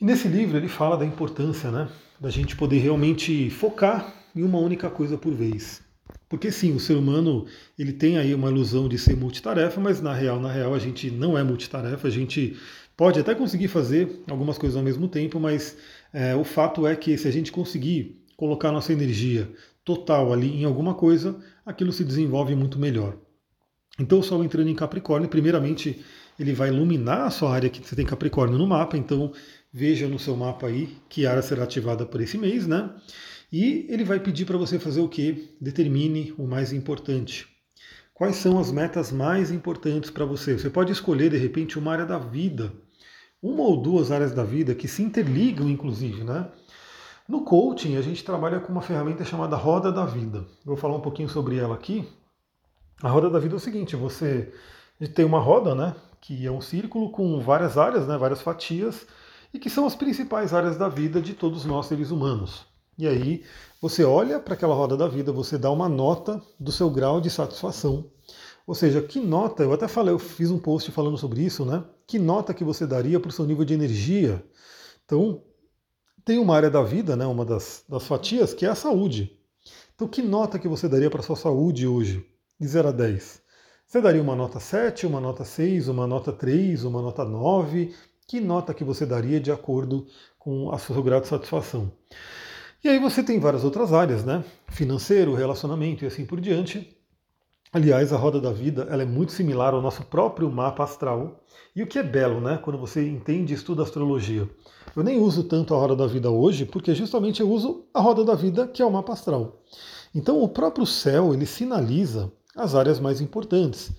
E 0.00 0.04
nesse 0.04 0.26
livro 0.26 0.56
ele 0.56 0.68
fala 0.68 0.96
da 0.96 1.04
importância, 1.04 1.70
né, 1.70 1.88
da 2.18 2.30
gente 2.30 2.56
poder 2.56 2.78
realmente 2.78 3.50
focar 3.50 4.12
em 4.34 4.42
uma 4.42 4.58
única 4.58 4.90
coisa 4.90 5.16
por 5.16 5.32
vez. 5.32 5.82
Porque 6.28 6.50
sim, 6.50 6.74
o 6.74 6.80
ser 6.80 6.94
humano 6.94 7.46
ele 7.78 7.92
tem 7.92 8.18
aí 8.18 8.34
uma 8.34 8.50
ilusão 8.50 8.88
de 8.88 8.98
ser 8.98 9.16
multitarefa, 9.16 9.80
mas 9.80 10.00
na 10.00 10.12
real, 10.12 10.40
na 10.40 10.50
real 10.50 10.74
a 10.74 10.78
gente 10.78 11.10
não 11.10 11.38
é 11.38 11.44
multitarefa, 11.44 12.08
a 12.08 12.10
gente 12.10 12.56
pode 12.96 13.20
até 13.20 13.34
conseguir 13.34 13.68
fazer 13.68 14.24
algumas 14.28 14.58
coisas 14.58 14.76
ao 14.76 14.82
mesmo 14.82 15.06
tempo, 15.06 15.38
mas 15.38 15.76
é, 16.14 16.36
o 16.36 16.44
fato 16.44 16.86
é 16.86 16.94
que 16.94 17.18
se 17.18 17.26
a 17.26 17.30
gente 17.32 17.50
conseguir 17.50 18.24
colocar 18.36 18.70
nossa 18.70 18.92
energia 18.92 19.50
total 19.84 20.32
ali 20.32 20.62
em 20.62 20.64
alguma 20.64 20.94
coisa, 20.94 21.36
aquilo 21.66 21.92
se 21.92 22.04
desenvolve 22.04 22.54
muito 22.54 22.78
melhor. 22.78 23.18
Então 23.98 24.20
o 24.20 24.22
Sol 24.22 24.44
entrando 24.44 24.68
em 24.68 24.74
Capricórnio, 24.76 25.28
primeiramente 25.28 26.04
ele 26.38 26.52
vai 26.52 26.68
iluminar 26.68 27.22
a 27.22 27.30
sua 27.30 27.52
área 27.52 27.68
que 27.68 27.84
você 27.84 27.96
tem 27.96 28.06
Capricórnio 28.06 28.56
no 28.56 28.66
mapa, 28.66 28.96
então 28.96 29.32
veja 29.72 30.06
no 30.06 30.18
seu 30.18 30.36
mapa 30.36 30.68
aí 30.68 30.96
que 31.08 31.26
área 31.26 31.42
será 31.42 31.64
ativada 31.64 32.06
por 32.06 32.20
esse 32.20 32.38
mês, 32.38 32.64
né? 32.64 32.90
E 33.52 33.86
ele 33.88 34.04
vai 34.04 34.20
pedir 34.20 34.44
para 34.44 34.56
você 34.56 34.78
fazer 34.78 35.00
o 35.00 35.08
que? 35.08 35.50
Determine 35.60 36.32
o 36.38 36.46
mais 36.46 36.72
importante. 36.72 37.46
Quais 38.12 38.36
são 38.36 38.58
as 38.58 38.70
metas 38.70 39.10
mais 39.10 39.50
importantes 39.50 40.10
para 40.10 40.24
você? 40.24 40.56
Você 40.56 40.70
pode 40.70 40.92
escolher, 40.92 41.30
de 41.30 41.36
repente, 41.36 41.76
uma 41.76 41.92
área 41.92 42.06
da 42.06 42.18
vida, 42.18 42.72
uma 43.44 43.62
ou 43.62 43.76
duas 43.76 44.10
áreas 44.10 44.32
da 44.32 44.42
vida 44.42 44.74
que 44.74 44.88
se 44.88 45.02
interligam, 45.02 45.68
inclusive, 45.68 46.24
né? 46.24 46.48
No 47.28 47.42
coaching, 47.42 47.96
a 47.96 48.00
gente 48.00 48.24
trabalha 48.24 48.58
com 48.58 48.72
uma 48.72 48.80
ferramenta 48.80 49.22
chamada 49.22 49.54
Roda 49.54 49.92
da 49.92 50.06
Vida. 50.06 50.46
Vou 50.64 50.78
falar 50.78 50.96
um 50.96 51.00
pouquinho 51.02 51.28
sobre 51.28 51.58
ela 51.58 51.74
aqui. 51.74 52.08
A 53.02 53.10
Roda 53.10 53.28
da 53.28 53.38
Vida 53.38 53.54
é 53.54 53.58
o 53.58 53.60
seguinte: 53.60 53.96
você 53.96 54.50
tem 55.14 55.26
uma 55.26 55.40
roda, 55.40 55.74
né, 55.74 55.94
que 56.22 56.46
é 56.46 56.50
um 56.50 56.62
círculo 56.62 57.10
com 57.10 57.38
várias 57.38 57.76
áreas, 57.76 58.06
né, 58.08 58.16
várias 58.16 58.40
fatias, 58.40 59.06
e 59.52 59.58
que 59.58 59.68
são 59.68 59.86
as 59.86 59.94
principais 59.94 60.54
áreas 60.54 60.78
da 60.78 60.88
vida 60.88 61.20
de 61.20 61.34
todos 61.34 61.66
nós 61.66 61.84
seres 61.84 62.10
humanos. 62.10 62.64
E 62.96 63.06
aí 63.06 63.44
você 63.78 64.04
olha 64.04 64.40
para 64.40 64.54
aquela 64.54 64.74
roda 64.74 64.96
da 64.96 65.06
vida, 65.06 65.32
você 65.32 65.58
dá 65.58 65.70
uma 65.70 65.88
nota 65.88 66.40
do 66.58 66.72
seu 66.72 66.88
grau 66.88 67.20
de 67.20 67.28
satisfação. 67.28 68.06
Ou 68.66 68.74
seja, 68.74 69.02
que 69.02 69.20
nota, 69.20 69.62
eu 69.62 69.72
até 69.72 69.86
falei, 69.86 70.14
eu 70.14 70.18
fiz 70.18 70.50
um 70.50 70.58
post 70.58 70.90
falando 70.90 71.18
sobre 71.18 71.42
isso, 71.42 71.64
né? 71.64 71.84
Que 72.06 72.18
nota 72.18 72.54
que 72.54 72.64
você 72.64 72.86
daria 72.86 73.20
para 73.20 73.28
o 73.28 73.32
seu 73.32 73.44
nível 73.44 73.64
de 73.64 73.74
energia? 73.74 74.44
Então, 75.04 75.42
tem 76.24 76.38
uma 76.38 76.56
área 76.56 76.70
da 76.70 76.82
vida, 76.82 77.14
né, 77.14 77.26
uma 77.26 77.44
das, 77.44 77.84
das 77.88 78.06
fatias, 78.06 78.54
que 78.54 78.64
é 78.64 78.70
a 78.70 78.74
saúde. 78.74 79.38
Então, 79.94 80.08
que 80.08 80.22
nota 80.22 80.58
que 80.58 80.66
você 80.66 80.88
daria 80.88 81.10
para 81.10 81.20
a 81.20 81.22
sua 81.22 81.36
saúde 81.36 81.86
hoje, 81.86 82.26
de 82.58 82.66
0 82.66 82.88
a 82.88 82.92
10? 82.92 83.42
Você 83.86 84.00
daria 84.00 84.22
uma 84.22 84.34
nota 84.34 84.58
7, 84.58 85.06
uma 85.06 85.20
nota 85.20 85.44
6, 85.44 85.88
uma 85.88 86.06
nota 86.06 86.32
3, 86.32 86.84
uma 86.84 87.02
nota 87.02 87.24
9? 87.24 87.94
Que 88.26 88.40
nota 88.40 88.72
que 88.72 88.82
você 88.82 89.04
daria 89.04 89.38
de 89.38 89.52
acordo 89.52 90.06
com 90.38 90.72
a 90.72 90.78
sua 90.78 91.02
grau 91.02 91.20
de 91.20 91.28
satisfação? 91.28 91.92
E 92.82 92.88
aí 92.88 92.98
você 92.98 93.22
tem 93.22 93.38
várias 93.38 93.62
outras 93.62 93.92
áreas, 93.92 94.24
né? 94.24 94.42
Financeiro, 94.68 95.34
relacionamento 95.34 96.04
e 96.04 96.06
assim 96.06 96.24
por 96.24 96.40
diante. 96.40 96.96
Aliás, 97.74 98.12
a 98.12 98.16
roda 98.16 98.40
da 98.40 98.52
vida 98.52 98.86
ela 98.88 99.02
é 99.02 99.04
muito 99.04 99.32
similar 99.32 99.74
ao 99.74 99.82
nosso 99.82 100.04
próprio 100.04 100.48
mapa 100.48 100.84
astral. 100.84 101.40
E 101.74 101.82
o 101.82 101.88
que 101.88 101.98
é 101.98 102.04
belo, 102.04 102.40
né? 102.40 102.56
Quando 102.56 102.78
você 102.78 103.04
entende 103.04 103.52
e 103.52 103.56
estuda 103.56 103.82
astrologia. 103.82 104.48
Eu 104.94 105.02
nem 105.02 105.18
uso 105.18 105.42
tanto 105.42 105.74
a 105.74 105.76
roda 105.76 105.96
da 105.96 106.06
vida 106.06 106.30
hoje, 106.30 106.64
porque 106.64 106.94
justamente 106.94 107.40
eu 107.40 107.50
uso 107.50 107.84
a 107.92 108.00
roda 108.00 108.22
da 108.22 108.36
vida, 108.36 108.68
que 108.68 108.80
é 108.80 108.86
o 108.86 108.92
mapa 108.92 109.12
astral. 109.12 109.60
Então 110.14 110.40
o 110.40 110.48
próprio 110.48 110.86
céu, 110.86 111.34
ele 111.34 111.46
sinaliza 111.46 112.32
as 112.54 112.76
áreas 112.76 113.00
mais 113.00 113.20
importantes. 113.20 113.90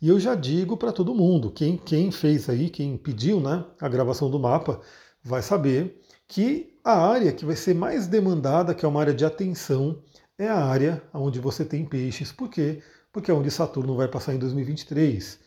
E 0.00 0.08
eu 0.08 0.20
já 0.20 0.36
digo 0.36 0.76
para 0.76 0.92
todo 0.92 1.12
mundo, 1.12 1.50
quem, 1.50 1.76
quem 1.76 2.12
fez 2.12 2.48
aí, 2.48 2.70
quem 2.70 2.96
pediu 2.96 3.40
né, 3.40 3.64
a 3.80 3.88
gravação 3.88 4.30
do 4.30 4.38
mapa, 4.38 4.80
vai 5.24 5.42
saber 5.42 6.00
que 6.28 6.78
a 6.84 7.04
área 7.04 7.32
que 7.32 7.44
vai 7.44 7.56
ser 7.56 7.74
mais 7.74 8.06
demandada, 8.06 8.72
que 8.74 8.84
é 8.84 8.88
uma 8.88 9.00
área 9.00 9.12
de 9.12 9.24
atenção, 9.24 10.00
é 10.38 10.46
a 10.46 10.64
área 10.64 11.02
onde 11.12 11.40
você 11.40 11.64
tem 11.64 11.84
peixes. 11.84 12.30
Por 12.30 12.48
quê? 12.48 12.80
Porque 13.14 13.30
é 13.30 13.34
onde 13.34 13.48
Saturno 13.48 13.94
vai 13.94 14.08
passar 14.08 14.34
em 14.34 14.38
2023. 14.38 15.38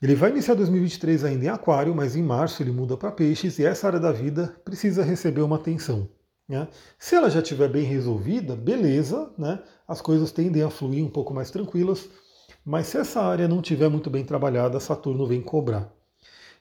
Ele 0.00 0.14
vai 0.14 0.30
iniciar 0.30 0.54
2023 0.54 1.24
ainda 1.24 1.44
em 1.44 1.48
Aquário, 1.48 1.92
mas 1.92 2.14
em 2.14 2.22
março 2.22 2.62
ele 2.62 2.70
muda 2.70 2.96
para 2.96 3.10
Peixes 3.10 3.58
e 3.58 3.66
essa 3.66 3.88
área 3.88 3.98
da 3.98 4.12
vida 4.12 4.54
precisa 4.64 5.02
receber 5.02 5.40
uma 5.40 5.56
atenção. 5.56 6.08
Né? 6.48 6.68
Se 6.96 7.16
ela 7.16 7.28
já 7.28 7.40
estiver 7.40 7.68
bem 7.68 7.82
resolvida, 7.82 8.54
beleza, 8.54 9.28
né? 9.36 9.60
as 9.88 10.00
coisas 10.00 10.30
tendem 10.30 10.62
a 10.62 10.70
fluir 10.70 11.04
um 11.04 11.10
pouco 11.10 11.34
mais 11.34 11.50
tranquilas, 11.50 12.08
mas 12.64 12.86
se 12.86 12.98
essa 12.98 13.20
área 13.20 13.48
não 13.48 13.60
estiver 13.60 13.88
muito 13.88 14.08
bem 14.08 14.24
trabalhada, 14.24 14.78
Saturno 14.78 15.26
vem 15.26 15.42
cobrar. 15.42 15.92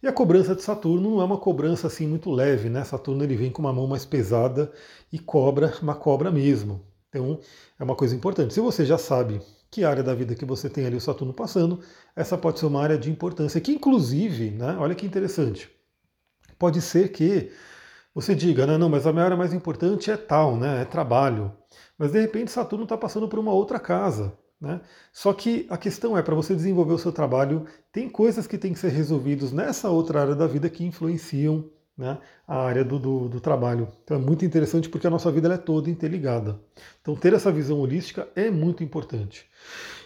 E 0.02 0.08
a 0.08 0.12
cobrança 0.12 0.56
de 0.56 0.64
Saturno 0.64 1.12
não 1.12 1.22
é 1.22 1.24
uma 1.24 1.38
cobrança 1.38 1.86
assim 1.86 2.08
muito 2.08 2.32
leve, 2.32 2.68
né? 2.68 2.84
Saturno 2.84 3.24
ele 3.24 3.36
vem 3.36 3.52
com 3.52 3.62
uma 3.62 3.74
mão 3.74 3.86
mais 3.86 4.06
pesada 4.06 4.72
e 5.14 5.20
cobra, 5.20 5.72
uma 5.84 5.94
cobra 5.94 6.32
mesmo. 6.32 6.82
Então 7.10 7.40
é 7.80 7.84
uma 7.84 7.96
coisa 7.96 8.16
importante. 8.16 8.56
Se 8.56 8.60
você 8.60 8.84
já 8.84 8.98
sabe 8.98 9.40
que 9.76 9.84
área 9.84 10.02
da 10.02 10.16
vida 10.16 10.36
que 10.36 10.46
você 10.46 10.70
tem 10.70 10.86
ali 10.86 10.96
o 10.96 11.02
Saturno 11.02 11.34
passando, 11.34 11.82
essa 12.16 12.38
pode 12.38 12.60
ser 12.60 12.66
uma 12.66 12.82
área 12.82 12.98
de 12.98 13.12
importância, 13.12 13.60
que 13.60 13.74
inclusive, 13.74 14.52
né, 14.52 14.78
olha 14.80 14.96
que 14.96 15.06
interessante, 15.06 15.70
pode 16.58 16.80
ser 16.80 17.12
que 17.12 17.52
você 18.14 18.34
diga, 18.34 18.66
né, 18.66 18.78
não, 18.78 18.88
mas 18.88 19.06
a 19.06 19.12
minha 19.12 19.26
área 19.26 19.36
mais 19.36 19.54
importante 19.54 20.10
é 20.10 20.16
tal, 20.16 20.56
né, 20.56 20.84
é 20.84 20.86
trabalho, 20.86 21.52
mas 21.98 22.14
de 22.14 22.22
repente 22.22 22.52
Saturno 22.52 22.86
está 22.86 22.98
passando 22.98 23.28
por 23.28 23.38
uma 23.38 23.52
outra 23.52 23.78
casa, 23.78 24.38
né? 24.62 24.80
Só 25.12 25.34
que 25.34 25.68
a 25.70 25.78
questão 25.78 26.18
é, 26.18 26.24
para 26.24 26.34
você 26.34 26.56
desenvolver 26.56 26.94
o 26.94 26.98
seu 26.98 27.12
trabalho, 27.12 27.66
tem 27.92 28.10
coisas 28.10 28.48
que 28.48 28.58
têm 28.58 28.72
que 28.72 28.80
ser 28.80 28.88
resolvidas 28.90 29.52
nessa 29.52 29.90
outra 29.90 30.22
área 30.22 30.36
da 30.36 30.48
vida 30.48 30.70
que 30.70 30.86
influenciam 30.86 31.70
né, 31.98 32.18
a 32.48 32.58
área 32.58 32.84
do, 32.84 33.00
do, 33.00 33.30
do, 33.30 33.40
trabalho. 33.40 33.88
Então 34.04 34.18
é 34.18 34.20
muito 34.20 34.44
interessante 34.44 34.90
porque 34.90 35.08
a 35.08 35.10
nossa 35.10 35.32
vida 35.32 35.54
é 35.54 35.58
toda 35.58 35.90
interligada. 35.90 36.60
Então 37.02 37.16
ter 37.16 37.34
essa 37.34 37.52
visão 37.52 37.80
holística 37.80 38.28
é 38.36 38.52
muito 38.52 38.84
importante. 38.84 39.46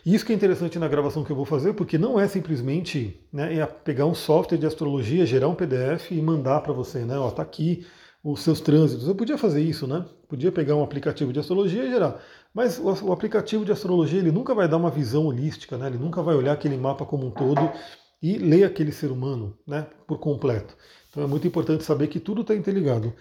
Isso 0.05 0.25
que 0.25 0.31
é 0.31 0.35
interessante 0.35 0.79
na 0.79 0.87
gravação 0.87 1.23
que 1.23 1.31
eu 1.31 1.35
vou 1.35 1.45
fazer, 1.45 1.73
porque 1.73 1.97
não 1.97 2.19
é 2.19 2.27
simplesmente 2.27 3.19
né, 3.33 3.55
é 3.55 3.65
pegar 3.65 4.05
um 4.05 4.15
software 4.15 4.57
de 4.57 4.65
astrologia, 4.65 5.25
gerar 5.25 5.47
um 5.47 5.55
PDF 5.55 6.11
e 6.11 6.21
mandar 6.21 6.61
para 6.61 6.73
você, 6.73 6.99
né? 6.99 7.17
Ó, 7.17 7.29
tá 7.31 7.41
aqui 7.41 7.85
os 8.23 8.41
seus 8.41 8.61
trânsitos. 8.61 9.07
Eu 9.07 9.15
podia 9.15 9.37
fazer 9.37 9.61
isso, 9.61 9.87
né? 9.87 10.05
Podia 10.27 10.51
pegar 10.51 10.75
um 10.75 10.83
aplicativo 10.83 11.33
de 11.33 11.39
astrologia 11.39 11.83
e 11.83 11.89
gerar. 11.89 12.21
Mas 12.53 12.79
o, 12.79 13.07
o 13.07 13.11
aplicativo 13.11 13.65
de 13.65 13.71
astrologia 13.71 14.19
ele 14.19 14.31
nunca 14.31 14.53
vai 14.53 14.67
dar 14.67 14.77
uma 14.77 14.89
visão 14.89 15.25
holística, 15.25 15.77
né? 15.77 15.87
Ele 15.87 15.97
nunca 15.97 16.21
vai 16.21 16.35
olhar 16.35 16.53
aquele 16.53 16.77
mapa 16.77 17.05
como 17.05 17.27
um 17.27 17.31
todo 17.31 17.71
e 18.21 18.37
ler 18.37 18.63
aquele 18.63 18.91
ser 18.91 19.11
humano, 19.11 19.57
né? 19.65 19.87
Por 20.07 20.19
completo. 20.19 20.75
Então 21.09 21.23
é 21.23 21.27
muito 21.27 21.47
importante 21.47 21.83
saber 21.83 22.07
que 22.07 22.19
tudo 22.19 22.41
está 22.41 22.55
interligado. 22.55 23.13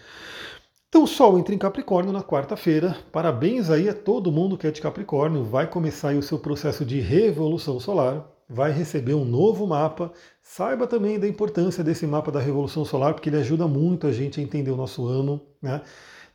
Então 0.88 1.02
o 1.02 1.06
Sol 1.06 1.38
entra 1.38 1.54
em 1.54 1.58
Capricórnio 1.58 2.12
na 2.12 2.22
quarta-feira. 2.22 2.96
Parabéns 3.12 3.68
aí 3.68 3.88
a 3.88 3.94
todo 3.94 4.32
mundo 4.32 4.56
que 4.56 4.66
é 4.66 4.70
de 4.70 4.80
Capricórnio. 4.80 5.44
Vai 5.44 5.66
começar 5.66 6.14
o 6.14 6.22
seu 6.22 6.38
processo 6.38 6.84
de 6.84 6.98
revolução 6.98 7.78
solar. 7.78 8.26
Vai 8.48 8.72
receber 8.72 9.12
um 9.12 9.24
novo 9.24 9.66
mapa. 9.66 10.10
Saiba 10.42 10.86
também 10.86 11.18
da 11.18 11.28
importância 11.28 11.84
desse 11.84 12.06
mapa 12.06 12.32
da 12.32 12.40
revolução 12.40 12.86
solar, 12.86 13.12
porque 13.12 13.28
ele 13.28 13.36
ajuda 13.36 13.68
muito 13.68 14.06
a 14.06 14.12
gente 14.12 14.40
a 14.40 14.42
entender 14.42 14.70
o 14.70 14.76
nosso 14.76 15.06
ano. 15.06 15.42
Né? 15.60 15.82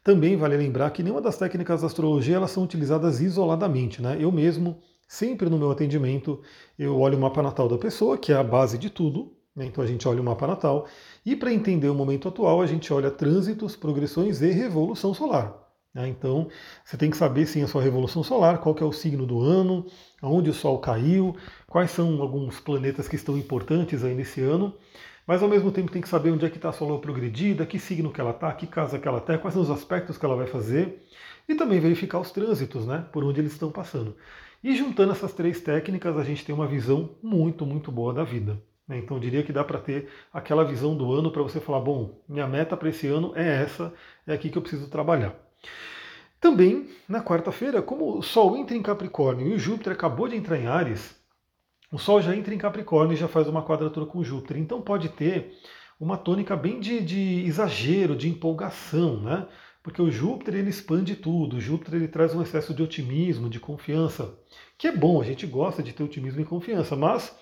Também 0.04 0.38
vale 0.38 0.56
lembrar 0.56 0.92
que 0.92 1.02
nenhuma 1.02 1.22
das 1.22 1.38
técnicas 1.38 1.82
da 1.82 1.88
astrologia 1.88 2.36
elas 2.36 2.52
são 2.52 2.64
utilizadas 2.64 3.22
isoladamente. 3.22 4.04
Né? 4.04 4.18
Eu 4.20 4.32
mesmo, 4.32 4.78
sempre 5.08 5.50
no 5.50 5.58
meu 5.58 5.72
atendimento, 5.72 6.42
eu 6.78 7.00
olho 7.00 7.18
o 7.18 7.22
mapa 7.22 7.42
natal 7.42 7.68
da 7.68 7.78
pessoa, 7.78 8.18
que 8.18 8.32
é 8.32 8.36
a 8.36 8.44
base 8.44 8.78
de 8.78 8.90
tudo. 8.90 9.34
Né? 9.56 9.66
Então 9.66 9.84
a 9.84 9.88
gente 9.88 10.08
olha 10.08 10.22
o 10.22 10.24
mapa 10.24 10.48
natal 10.48 10.88
e 11.26 11.36
para 11.36 11.54
entender 11.54 11.88
o 11.90 11.96
momento 11.96 12.28
atual, 12.28 12.62
a 12.62 12.66
gente 12.66 12.92
olha 12.92 13.12
trânsitos, 13.12 13.76
progressões 13.76 14.42
e 14.42 14.50
revolução 14.52 15.14
solar. 15.14 15.64
Né? 15.94 16.08
Então, 16.08 16.50
você 16.84 16.98
tem 16.98 17.12
que 17.12 17.18
saber 17.18 17.46
sim 17.46 17.62
a 17.62 17.68
sua 17.68 17.82
revolução 17.82 18.24
solar, 18.24 18.60
qual 18.60 18.76
é 18.80 18.84
o 18.84 18.92
signo 18.92 19.26
do 19.26 19.42
ano, 19.42 19.86
aonde 20.22 20.50
o 20.50 20.54
Sol 20.54 20.80
caiu, 20.80 21.36
quais 21.68 21.92
são 21.92 22.22
alguns 22.22 22.60
planetas 22.60 23.08
que 23.08 23.16
estão 23.16 23.38
importantes 23.38 24.04
aí 24.04 24.16
nesse 24.16 24.42
ano. 24.42 24.74
Mas 25.26 25.42
ao 25.42 25.48
mesmo 25.48 25.72
tempo 25.72 25.92
tem 25.92 26.02
que 26.02 26.10
saber 26.10 26.32
onde 26.32 26.46
é 26.46 26.50
que 26.50 26.58
está 26.58 26.70
a 26.70 26.74
sua 26.74 26.88
lua 26.88 27.00
progredida, 27.00 27.66
que 27.66 27.80
signo 27.80 28.12
que 28.12 28.20
ela 28.20 28.32
está, 28.32 28.52
que 28.52 28.68
casa 28.68 29.00
que 29.00 29.08
ela 29.08 29.20
está, 29.20 29.38
quais 29.38 29.54
são 29.54 29.64
os 29.64 29.70
aspectos 29.70 30.18
que 30.18 30.26
ela 30.26 30.36
vai 30.36 30.48
fazer. 30.48 31.06
E 31.48 31.56
também 31.56 31.80
verificar 31.80 32.20
os 32.20 32.32
trânsitos, 32.32 32.86
né? 32.86 33.06
Por 33.12 33.24
onde 33.24 33.40
eles 33.40 33.54
estão 33.54 33.72
passando. 33.72 34.16
E 34.64 34.76
juntando 34.76 35.12
essas 35.12 35.34
três 35.34 35.60
técnicas, 35.60 36.18
a 36.18 36.24
gente 36.24 36.46
tem 36.46 36.56
uma 36.56 36.66
visão 36.66 37.18
muito, 37.22 37.66
muito 37.66 37.92
boa 37.92 38.14
da 38.14 38.24
vida. 38.24 38.62
Né? 38.88 38.98
Então 39.00 39.18
eu 39.18 39.22
diria 39.22 39.44
que 39.44 39.52
dá 39.52 39.64
para 39.64 39.80
ter 39.80 40.08
aquela 40.32 40.64
visão 40.64 40.96
do 40.96 41.12
ano 41.12 41.32
para 41.32 41.42
você 41.42 41.60
falar, 41.60 41.82
bom, 41.82 42.22
minha 42.28 42.48
meta 42.48 42.78
para 42.78 42.90
esse 42.90 43.08
ano 43.08 43.34
é 43.36 43.64
essa, 43.64 43.94
é 44.26 44.34
aqui 44.34 44.50
que 44.50 44.58
eu 44.58 44.62
preciso 44.62 44.90
trabalhar. 44.90 45.36
Também, 46.40 46.90
na 47.08 47.24
quarta-feira, 47.24 47.82
como 47.82 48.18
o 48.18 48.22
Sol 48.22 48.56
entra 48.58 48.76
em 48.76 48.82
Capricórnio 48.82 49.48
e 49.48 49.54
o 49.54 49.60
Júpiter 49.60 49.94
acabou 49.94 50.28
de 50.28 50.36
entrar 50.36 50.58
em 50.58 50.68
Ares, 50.68 51.16
o 51.92 51.98
Sol 51.98 52.22
já 52.22 52.36
entra 52.36 52.54
em 52.54 52.58
Capricórnio 52.58 53.14
e 53.14 53.18
já 53.18 53.28
faz 53.28 53.48
uma 53.48 53.64
quadratura 53.64 54.06
com 54.06 54.24
Júpiter. 54.24 54.58
Então 54.58 54.82
pode 54.82 55.10
ter 55.10 55.54
uma 56.00 56.18
tônica 56.18 56.56
bem 56.56 56.80
de, 56.80 57.02
de 57.02 57.46
exagero, 57.46 58.16
de 58.16 58.28
empolgação, 58.28 59.22
né? 59.22 59.48
Porque 59.84 60.02
o 60.02 60.10
Júpiter 60.10 60.56
ele 60.56 60.70
expande 60.70 61.14
tudo, 61.14 61.58
o 61.58 61.62
Júpiter 61.62 61.96
ele 61.96 62.08
traz 62.08 62.34
um 62.34 62.42
excesso 62.42 62.74
de 62.74 62.82
otimismo, 62.82 63.50
de 63.50 63.60
confiança, 63.60 64.34
que 64.78 64.88
é 64.88 64.96
bom, 64.96 65.22
a 65.22 65.26
gente 65.26 65.46
gosta 65.46 65.84
de 65.84 65.92
ter 65.92 66.04
otimismo 66.04 66.40
e 66.40 66.46
confiança, 66.46 66.96
mas 66.96 67.36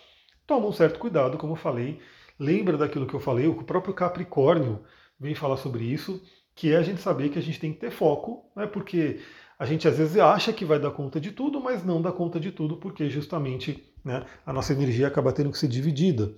toma 0.47 0.65
um 0.65 0.71
certo 0.71 0.99
cuidado, 0.99 1.37
como 1.37 1.53
eu 1.53 1.57
falei. 1.57 1.99
Lembra 2.39 2.77
daquilo 2.77 3.05
que 3.05 3.13
eu 3.13 3.19
falei, 3.19 3.45
o 3.45 3.63
próprio 3.63 3.93
Capricórnio 3.93 4.81
vem 5.19 5.35
falar 5.35 5.57
sobre 5.57 5.83
isso, 5.83 6.19
que 6.55 6.73
é 6.73 6.77
a 6.77 6.81
gente 6.81 6.99
saber 6.99 7.29
que 7.29 7.37
a 7.37 7.41
gente 7.41 7.59
tem 7.59 7.71
que 7.71 7.79
ter 7.79 7.91
foco, 7.91 8.49
né, 8.55 8.65
porque 8.65 9.19
a 9.59 9.65
gente 9.67 9.87
às 9.87 9.95
vezes 9.95 10.17
acha 10.17 10.51
que 10.51 10.65
vai 10.65 10.79
dar 10.79 10.89
conta 10.89 11.21
de 11.21 11.31
tudo, 11.31 11.61
mas 11.61 11.85
não 11.85 12.01
dá 12.01 12.11
conta 12.11 12.39
de 12.39 12.51
tudo, 12.51 12.77
porque 12.77 13.07
justamente 13.07 13.93
né, 14.03 14.25
a 14.43 14.51
nossa 14.51 14.73
energia 14.73 15.07
acaba 15.07 15.31
tendo 15.31 15.51
que 15.51 15.57
ser 15.59 15.67
dividida. 15.67 16.33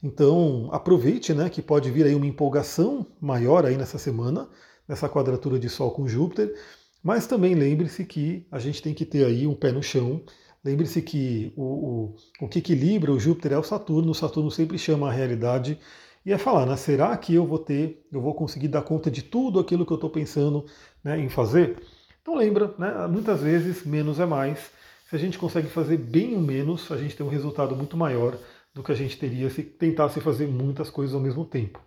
Então 0.00 0.68
aproveite 0.72 1.34
né, 1.34 1.50
que 1.50 1.60
pode 1.60 1.90
vir 1.90 2.06
aí 2.06 2.14
uma 2.14 2.26
empolgação 2.26 3.04
maior 3.20 3.66
aí 3.66 3.76
nessa 3.76 3.98
semana, 3.98 4.48
nessa 4.88 5.08
quadratura 5.08 5.58
de 5.58 5.68
Sol 5.68 5.90
com 5.90 6.08
Júpiter, 6.08 6.54
Mas 7.02 7.26
também 7.26 7.54
lembre-se 7.54 8.04
que 8.04 8.46
a 8.50 8.58
gente 8.58 8.82
tem 8.82 8.92
que 8.92 9.04
ter 9.04 9.24
aí 9.24 9.46
um 9.46 9.54
pé 9.54 9.70
no 9.70 9.82
chão. 9.82 10.22
Lembre-se 10.64 11.00
que 11.00 11.52
o, 11.56 11.62
o, 11.62 12.16
o 12.40 12.48
que 12.48 12.58
equilibra 12.58 13.12
o 13.12 13.20
Júpiter 13.20 13.52
é 13.52 13.58
o 13.58 13.62
Saturno. 13.62 14.10
O 14.10 14.14
Saturno 14.14 14.50
sempre 14.50 14.76
chama 14.78 15.08
a 15.08 15.12
realidade 15.12 15.78
e 16.26 16.32
é 16.32 16.38
falar, 16.38 16.66
né? 16.66 16.76
Será 16.76 17.16
que 17.16 17.34
eu 17.34 17.46
vou 17.46 17.58
ter, 17.58 18.04
eu 18.12 18.20
vou 18.20 18.34
conseguir 18.34 18.68
dar 18.68 18.82
conta 18.82 19.10
de 19.10 19.22
tudo 19.22 19.60
aquilo 19.60 19.86
que 19.86 19.92
eu 19.92 19.96
estou 19.96 20.10
pensando 20.10 20.66
né, 21.02 21.18
em 21.18 21.28
fazer? 21.28 21.76
Então 22.20 22.34
lembra, 22.34 22.74
né? 22.78 23.06
Muitas 23.06 23.40
vezes 23.40 23.84
menos 23.86 24.18
é 24.18 24.26
mais. 24.26 24.70
Se 25.08 25.16
a 25.16 25.18
gente 25.18 25.38
consegue 25.38 25.68
fazer 25.68 25.96
bem 25.96 26.36
o 26.36 26.40
menos, 26.40 26.90
a 26.90 26.96
gente 26.96 27.16
tem 27.16 27.24
um 27.24 27.30
resultado 27.30 27.74
muito 27.74 27.96
maior 27.96 28.36
do 28.74 28.82
que 28.82 28.92
a 28.92 28.94
gente 28.94 29.16
teria 29.16 29.48
se 29.48 29.62
tentasse 29.62 30.20
fazer 30.20 30.46
muitas 30.46 30.90
coisas 30.90 31.14
ao 31.14 31.20
mesmo 31.20 31.44
tempo. 31.44 31.80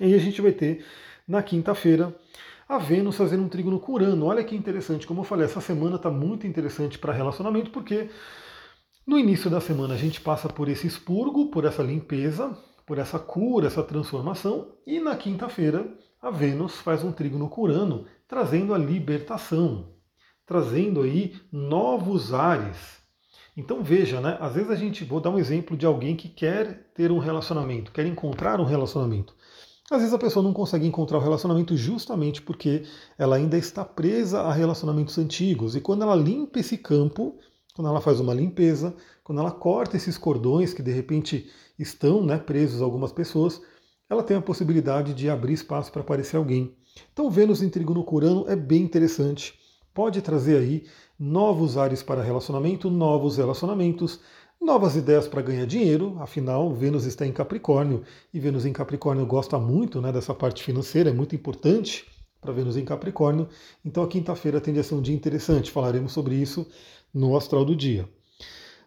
E 0.00 0.04
aí 0.04 0.14
a 0.14 0.18
gente 0.18 0.40
vai 0.40 0.52
ter 0.52 0.82
na 1.32 1.42
quinta-feira 1.42 2.14
a 2.68 2.76
Vênus 2.76 3.16
fazendo 3.16 3.42
um 3.42 3.48
trígono 3.48 3.80
com 3.80 3.92
Urano. 3.92 4.26
Olha 4.26 4.44
que 4.44 4.54
interessante, 4.54 5.06
como 5.06 5.20
eu 5.20 5.24
falei, 5.24 5.46
essa 5.46 5.62
semana 5.62 5.96
está 5.96 6.10
muito 6.10 6.46
interessante 6.46 6.98
para 6.98 7.10
relacionamento, 7.10 7.70
porque 7.70 8.10
no 9.06 9.18
início 9.18 9.48
da 9.48 9.58
semana 9.58 9.94
a 9.94 9.96
gente 9.96 10.20
passa 10.20 10.46
por 10.46 10.68
esse 10.68 10.86
expurgo, 10.86 11.50
por 11.50 11.64
essa 11.64 11.82
limpeza, 11.82 12.54
por 12.84 12.98
essa 12.98 13.18
cura, 13.18 13.66
essa 13.66 13.82
transformação, 13.82 14.74
e 14.86 15.00
na 15.00 15.16
quinta-feira 15.16 15.90
a 16.20 16.30
Vênus 16.30 16.76
faz 16.80 17.02
um 17.02 17.10
trígono 17.10 17.48
com 17.48 17.62
Urano, 17.62 18.04
trazendo 18.28 18.74
a 18.74 18.78
libertação, 18.78 19.94
trazendo 20.44 21.00
aí 21.00 21.34
novos 21.50 22.34
ares. 22.34 23.00
Então 23.56 23.82
veja, 23.82 24.20
né? 24.20 24.36
Às 24.38 24.54
vezes 24.54 24.70
a 24.70 24.76
gente, 24.76 25.02
vou 25.02 25.18
dar 25.18 25.30
um 25.30 25.38
exemplo 25.38 25.78
de 25.78 25.86
alguém 25.86 26.14
que 26.14 26.28
quer 26.28 26.92
ter 26.94 27.10
um 27.10 27.18
relacionamento, 27.18 27.90
quer 27.90 28.04
encontrar 28.04 28.60
um 28.60 28.64
relacionamento. 28.64 29.34
Às 29.92 29.98
vezes 29.98 30.14
a 30.14 30.18
pessoa 30.18 30.42
não 30.42 30.54
consegue 30.54 30.86
encontrar 30.86 31.18
o 31.18 31.20
relacionamento 31.20 31.76
justamente 31.76 32.40
porque 32.40 32.84
ela 33.18 33.36
ainda 33.36 33.58
está 33.58 33.84
presa 33.84 34.40
a 34.40 34.50
relacionamentos 34.50 35.18
antigos. 35.18 35.76
E 35.76 35.82
quando 35.82 36.00
ela 36.00 36.16
limpa 36.16 36.60
esse 36.60 36.78
campo, 36.78 37.36
quando 37.74 37.88
ela 37.88 38.00
faz 38.00 38.18
uma 38.18 38.32
limpeza, 38.32 38.96
quando 39.22 39.42
ela 39.42 39.50
corta 39.50 39.98
esses 39.98 40.16
cordões 40.16 40.72
que 40.72 40.82
de 40.82 40.90
repente 40.90 41.46
estão 41.78 42.24
né, 42.24 42.38
presos 42.38 42.80
a 42.80 42.86
algumas 42.86 43.12
pessoas, 43.12 43.60
ela 44.08 44.22
tem 44.22 44.34
a 44.34 44.40
possibilidade 44.40 45.12
de 45.12 45.28
abrir 45.28 45.52
espaço 45.52 45.92
para 45.92 46.00
aparecer 46.00 46.38
alguém. 46.38 46.74
Então 47.12 47.30
Vênus 47.30 47.62
em 47.62 47.68
Trígono 47.68 48.02
Curano 48.02 48.46
é 48.48 48.56
bem 48.56 48.80
interessante. 48.80 49.52
Pode 49.92 50.22
trazer 50.22 50.56
aí 50.56 50.86
novos 51.18 51.76
ares 51.76 52.02
para 52.02 52.22
relacionamento, 52.22 52.88
novos 52.88 53.36
relacionamentos, 53.36 54.20
novas 54.62 54.94
ideias 54.94 55.26
para 55.26 55.42
ganhar 55.42 55.66
dinheiro, 55.66 56.16
afinal, 56.20 56.72
Vênus 56.72 57.04
está 57.04 57.26
em 57.26 57.32
Capricórnio 57.32 58.02
e 58.32 58.38
Vênus 58.38 58.64
em 58.64 58.72
Capricórnio 58.72 59.26
gosta 59.26 59.58
muito 59.58 60.00
né, 60.00 60.12
dessa 60.12 60.32
parte 60.32 60.62
financeira, 60.62 61.10
é 61.10 61.12
muito 61.12 61.34
importante 61.34 62.06
para 62.40 62.52
Vênus 62.52 62.76
em 62.76 62.84
Capricórnio. 62.84 63.48
Então 63.84 64.02
a 64.04 64.08
quinta-feira 64.08 64.60
tende 64.60 64.78
a 64.78 64.84
ser 64.84 64.94
um 64.94 65.02
dia 65.02 65.14
interessante, 65.14 65.70
falaremos 65.70 66.12
sobre 66.12 66.36
isso 66.36 66.66
no 67.12 67.36
astral 67.36 67.64
do 67.64 67.74
dia. 67.74 68.08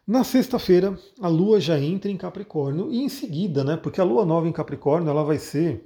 Na 0.07 0.23
sexta-feira, 0.23 0.97
a 1.19 1.27
Lua 1.27 1.59
já 1.59 1.79
entra 1.79 2.09
em 2.09 2.17
Capricórnio 2.17 2.91
e 2.91 3.01
em 3.01 3.09
seguida, 3.09 3.63
né, 3.63 3.75
porque 3.75 3.99
a 3.99 4.03
Lua 4.03 4.25
nova 4.25 4.47
em 4.47 4.53
Capricórnio 4.53 5.09
ela 5.09 5.23
vai 5.23 5.37
ser 5.37 5.83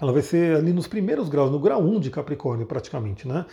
ela 0.00 0.12
vai 0.12 0.22
ser 0.22 0.56
ali 0.56 0.72
nos 0.72 0.86
primeiros 0.86 1.28
graus, 1.28 1.50
no 1.50 1.58
grau 1.58 1.82
1 1.82 2.00
de 2.00 2.10
Capricórnio 2.10 2.66
praticamente, 2.66 3.28
né? 3.28 3.44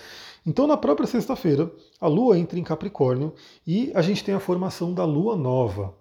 Então, 0.46 0.66
na 0.66 0.78
própria 0.78 1.06
sexta-feira, 1.06 1.70
a 2.00 2.08
Lua 2.08 2.40
entra 2.40 2.58
em 2.58 2.64
Capricórnio 2.64 3.34
e 3.66 3.92
a 3.94 4.02
gente 4.02 4.24
tem 4.24 4.34
a 4.34 4.40
formação 4.40 4.94
da 4.94 5.04
Lua 5.04 5.36
nova. 5.36 5.94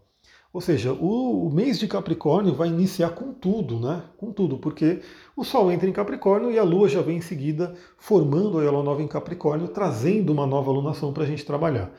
Ou 0.53 0.61
seja, 0.61 0.93
o, 0.93 1.51
mês 1.53 1.79
de 1.79 1.87
Capricórnio 1.89 2.55
vai 2.55 2.69
iniciar 2.69 3.11
com 3.11 3.33
tudo, 3.33 3.79
né? 3.79 4.05
Com 4.17 4.33
tudo, 4.33 4.57
porque 4.57 5.01
o 5.37 5.45
Sol 5.45 5.71
entra 5.71 5.89
em 5.89 5.93
Capricórnio 5.93 6.51
e 6.51 6.59
a 6.59 6.63
Lua 6.63 6.89
já 6.89 7.03
vem 7.03 7.19
em 7.19 7.21
seguida 7.21 7.75
formando 7.99 8.59
a 8.59 8.71
Lua 8.71 8.83
nova 8.83 9.03
em 9.03 9.09
Capricórnio, 9.09 9.69
trazendo 9.69 10.33
uma 10.33 10.47
nova 10.47 10.71
alunação 10.71 11.13
para 11.13 11.25
a 11.25 11.27
gente 11.27 11.45
trabalhar. 11.45 11.93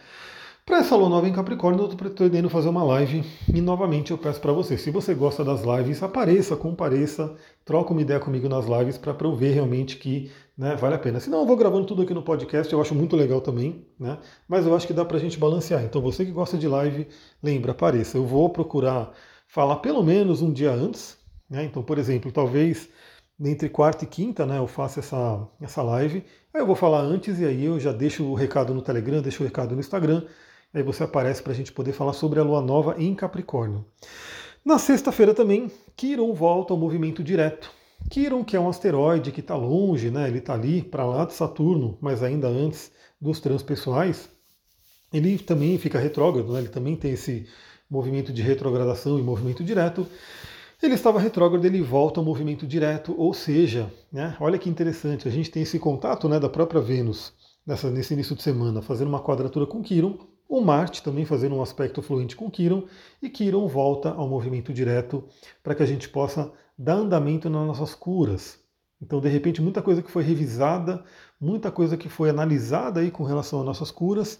Para 0.67 0.79
essa 0.79 0.97
lua 0.97 1.07
nova 1.07 1.29
em 1.29 1.31
Capricórnio, 1.31 1.79
eu 1.79 1.85
estou 1.85 1.97
pretendendo 1.97 2.49
fazer 2.49 2.67
uma 2.67 2.83
live 2.83 3.23
e 3.55 3.61
novamente 3.61 4.11
eu 4.11 4.17
peço 4.17 4.41
para 4.41 4.51
você, 4.51 4.77
se 4.77 4.91
você 4.91 5.13
gosta 5.13 5.41
das 5.41 5.61
lives, 5.61 6.03
apareça, 6.03 6.57
compareça, 6.57 7.33
troca 7.63 7.93
uma 7.93 8.01
ideia 8.01 8.19
comigo 8.19 8.49
nas 8.49 8.65
lives 8.65 8.97
para 8.97 9.15
eu 9.21 9.33
ver 9.33 9.53
realmente 9.53 9.95
que 9.95 10.29
né, 10.57 10.75
vale 10.75 10.95
a 10.95 10.99
pena. 10.99 11.21
Se 11.21 11.29
não, 11.29 11.39
eu 11.39 11.45
vou 11.45 11.55
gravando 11.55 11.85
tudo 11.85 12.01
aqui 12.01 12.13
no 12.13 12.21
podcast, 12.21 12.71
eu 12.73 12.81
acho 12.81 12.93
muito 12.93 13.15
legal 13.15 13.39
também, 13.39 13.87
né? 13.97 14.17
Mas 14.45 14.65
eu 14.65 14.75
acho 14.75 14.85
que 14.85 14.91
dá 14.91 15.05
para 15.05 15.15
a 15.15 15.19
gente 15.21 15.39
balancear. 15.39 15.85
Então 15.85 16.01
você 16.01 16.25
que 16.25 16.31
gosta 16.31 16.57
de 16.57 16.67
live, 16.67 17.07
lembra, 17.41 17.71
apareça. 17.71 18.17
Eu 18.17 18.25
vou 18.25 18.49
procurar 18.49 19.13
falar 19.47 19.77
pelo 19.77 20.03
menos 20.03 20.41
um 20.41 20.51
dia 20.51 20.73
antes, 20.73 21.17
né? 21.49 21.63
Então, 21.63 21.81
por 21.81 21.97
exemplo, 21.97 22.29
talvez 22.29 22.89
entre 23.39 23.69
quarta 23.69 24.03
e 24.03 24.07
quinta, 24.07 24.45
né, 24.45 24.57
eu 24.57 24.67
faço 24.67 24.99
essa, 24.99 25.47
essa 25.61 25.81
live. 25.81 26.25
Aí 26.53 26.59
eu 26.59 26.67
vou 26.67 26.75
falar 26.75 26.99
antes 26.99 27.39
e 27.39 27.45
aí 27.45 27.63
eu 27.63 27.79
já 27.79 27.93
deixo 27.93 28.25
o 28.25 28.33
recado 28.33 28.73
no 28.73 28.81
Telegram, 28.81 29.21
deixo 29.21 29.43
o 29.43 29.45
recado 29.45 29.73
no 29.73 29.79
Instagram 29.79 30.23
Aí 30.77 30.83
você 30.83 31.03
aparece 31.03 31.41
para 31.41 31.53
a 31.53 31.55
gente 31.55 31.71
poder 31.71 31.91
falar 31.91 32.13
sobre 32.13 32.39
a 32.39 32.43
lua 32.43 32.61
nova 32.61 32.93
em 32.99 33.15
Capricórnio. 33.15 33.83
Na 34.63 34.77
sexta-feira 34.77 35.33
também, 35.33 35.71
Quiron 35.95 36.31
volta 36.35 36.71
ao 36.71 36.77
movimento 36.77 37.23
direto. 37.23 37.71
Quiron, 38.11 38.43
que 38.43 38.55
é 38.55 38.59
um 38.59 38.69
asteroide 38.69 39.31
que 39.31 39.39
está 39.39 39.55
longe, 39.55 40.11
né? 40.11 40.27
ele 40.27 40.37
está 40.37 40.53
ali 40.53 40.83
para 40.83 41.03
lá 41.03 41.25
de 41.25 41.33
Saturno, 41.33 41.97
mas 41.99 42.21
ainda 42.21 42.47
antes 42.47 42.91
dos 43.19 43.39
transpessoais, 43.39 44.29
ele 45.11 45.39
também 45.39 45.79
fica 45.79 45.97
retrógrado, 45.97 46.53
né? 46.53 46.59
ele 46.59 46.69
também 46.69 46.95
tem 46.95 47.13
esse 47.13 47.47
movimento 47.89 48.31
de 48.31 48.43
retrogradação 48.43 49.17
e 49.17 49.23
movimento 49.23 49.63
direto. 49.63 50.05
Ele 50.79 50.93
estava 50.93 51.19
retrógrado, 51.19 51.65
ele 51.65 51.81
volta 51.81 52.19
ao 52.19 52.23
movimento 52.23 52.67
direto, 52.67 53.15
ou 53.19 53.33
seja, 53.33 53.91
né? 54.13 54.37
olha 54.39 54.59
que 54.59 54.69
interessante, 54.69 55.27
a 55.27 55.31
gente 55.31 55.49
tem 55.49 55.63
esse 55.63 55.79
contato 55.79 56.29
né, 56.29 56.39
da 56.39 56.47
própria 56.47 56.79
Vênus 56.79 57.33
nessa, 57.65 57.89
nesse 57.89 58.13
início 58.13 58.35
de 58.35 58.43
semana, 58.43 58.79
fazendo 58.83 59.07
uma 59.07 59.23
quadratura 59.23 59.65
com 59.65 59.81
Quiron, 59.81 60.36
o 60.47 60.61
Marte 60.61 61.03
também 61.03 61.25
fazendo 61.25 61.55
um 61.55 61.61
aspecto 61.61 62.01
fluente 62.01 62.35
com 62.35 62.49
Quiron, 62.49 62.83
e 63.21 63.29
Quiron 63.29 63.67
volta 63.67 64.11
ao 64.11 64.27
movimento 64.27 64.73
direto 64.73 65.23
para 65.61 65.75
que 65.75 65.83
a 65.83 65.85
gente 65.85 66.07
possa 66.09 66.51
dar 66.77 66.93
andamento 66.93 67.49
nas 67.49 67.67
nossas 67.67 67.93
curas. 67.93 68.59
Então, 69.01 69.19
de 69.19 69.29
repente, 69.29 69.61
muita 69.61 69.81
coisa 69.81 70.01
que 70.01 70.09
foi 70.09 70.23
revisada, 70.23 71.03
muita 71.39 71.71
coisa 71.71 71.97
que 71.97 72.09
foi 72.09 72.29
analisada 72.29 72.99
aí 72.99 73.11
com 73.11 73.23
relação 73.23 73.59
às 73.59 73.65
nossas 73.65 73.91
curas, 73.91 74.39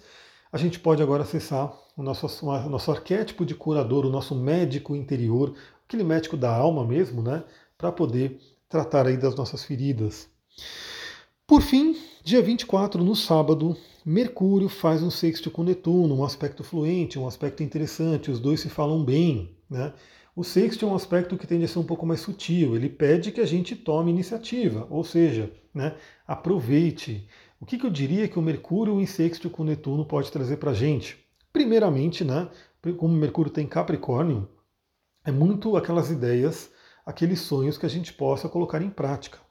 a 0.52 0.58
gente 0.58 0.80
pode 0.80 1.04
agora 1.04 1.24
acessar 1.24 1.74
o 1.96 2.02
nosso, 2.02 2.28
o 2.46 2.70
nosso 2.70 2.92
arquétipo 2.92 3.46
de 3.46 3.54
curador, 3.54 4.06
o 4.06 4.10
nosso 4.10 4.34
médico 4.34 4.96
interior, 4.96 5.54
aquele 5.86 6.04
médico 6.04 6.38
da 6.38 6.56
alma 6.56 6.86
mesmo, 6.86 7.22
né? 7.22 7.44
Para 7.78 7.92
poder 7.92 8.40
tratar 8.70 9.08
aí 9.08 9.18
das 9.18 9.36
nossas 9.36 9.64
feridas. 9.64 10.30
Por 11.48 11.62
fim, 11.62 11.96
dia 12.26 12.42
24, 12.42 13.02
no 13.02 13.16
sábado, 13.16 13.78
Mercúrio 14.06 14.68
faz 14.68 15.02
um 15.02 15.10
sexto 15.10 15.50
com 15.50 15.64
Netuno, 15.64 16.14
um 16.14 16.26
aspecto 16.26 16.62
fluente, 16.62 17.18
um 17.18 17.26
aspecto 17.26 17.64
interessante, 17.64 18.30
os 18.30 18.38
dois 18.38 18.60
se 18.60 18.68
falam 18.68 19.02
bem. 19.02 19.56
Né? 19.70 19.94
O 20.36 20.44
sexto 20.44 20.86
é 20.86 20.90
um 20.90 20.94
aspecto 20.94 21.38
que 21.38 21.48
tende 21.48 21.64
a 21.64 21.68
ser 21.70 21.80
um 21.80 21.86
pouco 21.86 22.06
mais 22.06 22.20
sutil, 22.20 22.76
ele 22.76 22.90
pede 22.90 23.32
que 23.32 23.40
a 23.40 23.46
gente 23.46 23.78
tome 23.78 24.12
iniciativa, 24.12 24.86
ou 24.90 25.06
seja, 25.06 25.50
né, 25.74 25.96
aproveite. 26.28 27.26
O 27.62 27.66
que, 27.66 27.78
que 27.78 27.86
eu 27.86 27.92
diria 27.92 28.28
que 28.28 28.38
o 28.38 28.42
Mercúrio 28.42 29.00
em 29.00 29.06
sexto 29.06 29.50
com 29.50 29.64
Netuno 29.64 30.06
pode 30.06 30.30
trazer 30.30 30.58
para 30.58 30.72
a 30.72 30.76
gente? 30.76 31.18
Primeiramente, 31.54 32.26
né, 32.26 32.50
como 32.98 33.16
Mercúrio 33.16 33.54
tem 33.54 33.66
Capricórnio, 33.66 34.50
é 35.24 35.32
muito 35.32 35.78
aquelas 35.78 36.12
ideias, 36.12 36.70
aqueles 37.06 37.40
sonhos 37.40 37.78
que 37.78 37.86
a 37.86 37.90
gente 37.90 38.12
possa 38.12 38.50
colocar 38.50 38.82
em 38.82 38.90
prática. 38.90 39.47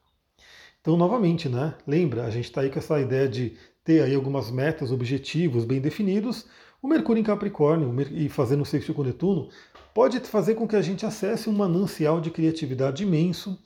Então, 0.87 0.97
novamente, 0.97 1.49
né? 1.49 1.75
Lembra, 1.85 2.27
a 2.27 2.31
gente 2.31 2.45
está 2.45 2.61
aí 2.61 2.71
com 2.71 2.79
essa 2.79 3.01
ideia 3.01 3.29
de 3.29 3.57
ter 3.83 4.05
aí 4.05 4.15
algumas 4.15 4.53
metas, 4.53 4.93
objetivos 4.93 5.65
bem 5.65 5.81
definidos, 5.81 6.47
o 6.81 6.87
Mercúrio 6.87 7.21
em 7.21 7.25
Capricórnio 7.25 7.93
e 8.13 8.29
fazendo 8.29 8.63
o 8.63 8.65
sexto 8.65 8.95
com 8.95 9.03
Netuno 9.03 9.49
pode 9.93 10.21
fazer 10.21 10.55
com 10.55 10.65
que 10.65 10.77
a 10.77 10.81
gente 10.83 11.05
acesse 11.05 11.51
um 11.51 11.53
manancial 11.53 12.21
de 12.21 12.31
criatividade 12.31 13.03
imenso. 13.03 13.59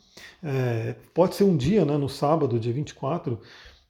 É, 0.43 0.95
pode 1.13 1.35
ser 1.35 1.45
um 1.45 1.59
dia, 1.59 1.85
né, 1.85 1.99
no 1.99 2.09
sábado, 2.09 2.59
dia 2.59 2.73
24, 2.73 3.39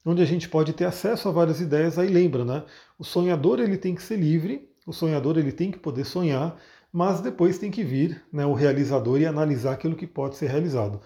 onde 0.04 0.20
a 0.20 0.26
gente 0.26 0.48
pode 0.48 0.72
ter 0.72 0.86
acesso 0.86 1.28
a 1.28 1.30
várias 1.30 1.60
ideias. 1.60 2.00
Aí 2.00 2.08
lembra, 2.08 2.44
né? 2.44 2.64
O 2.98 3.04
sonhador 3.04 3.60
ele 3.60 3.76
tem 3.76 3.94
que 3.94 4.02
ser 4.02 4.16
livre, 4.16 4.68
o 4.84 4.92
sonhador 4.92 5.38
ele 5.38 5.52
tem 5.52 5.70
que 5.70 5.78
poder 5.78 6.04
sonhar, 6.04 6.58
mas 6.92 7.20
depois 7.20 7.58
tem 7.58 7.70
que 7.70 7.84
vir 7.84 8.24
né, 8.32 8.44
o 8.44 8.54
realizador 8.54 9.20
e 9.20 9.26
analisar 9.26 9.74
aquilo 9.74 9.94
que 9.94 10.04
pode 10.04 10.34
ser 10.34 10.48
realizado. 10.48 11.00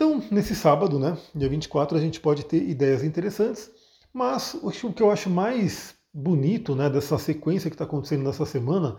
Então, 0.00 0.22
nesse 0.30 0.54
sábado, 0.54 0.98
né, 0.98 1.18
dia 1.34 1.46
24, 1.46 1.98
a 1.98 2.00
gente 2.00 2.20
pode 2.20 2.46
ter 2.46 2.62
ideias 2.62 3.04
interessantes 3.04 3.70
mas 4.12 4.54
o 4.62 4.92
que 4.92 5.02
eu 5.02 5.10
acho 5.10 5.30
mais 5.30 5.94
bonito 6.12 6.74
né, 6.74 6.90
dessa 6.90 7.16
sequência 7.18 7.70
que 7.70 7.74
está 7.74 7.84
acontecendo 7.84 8.24
nessa 8.24 8.44
semana 8.44 8.96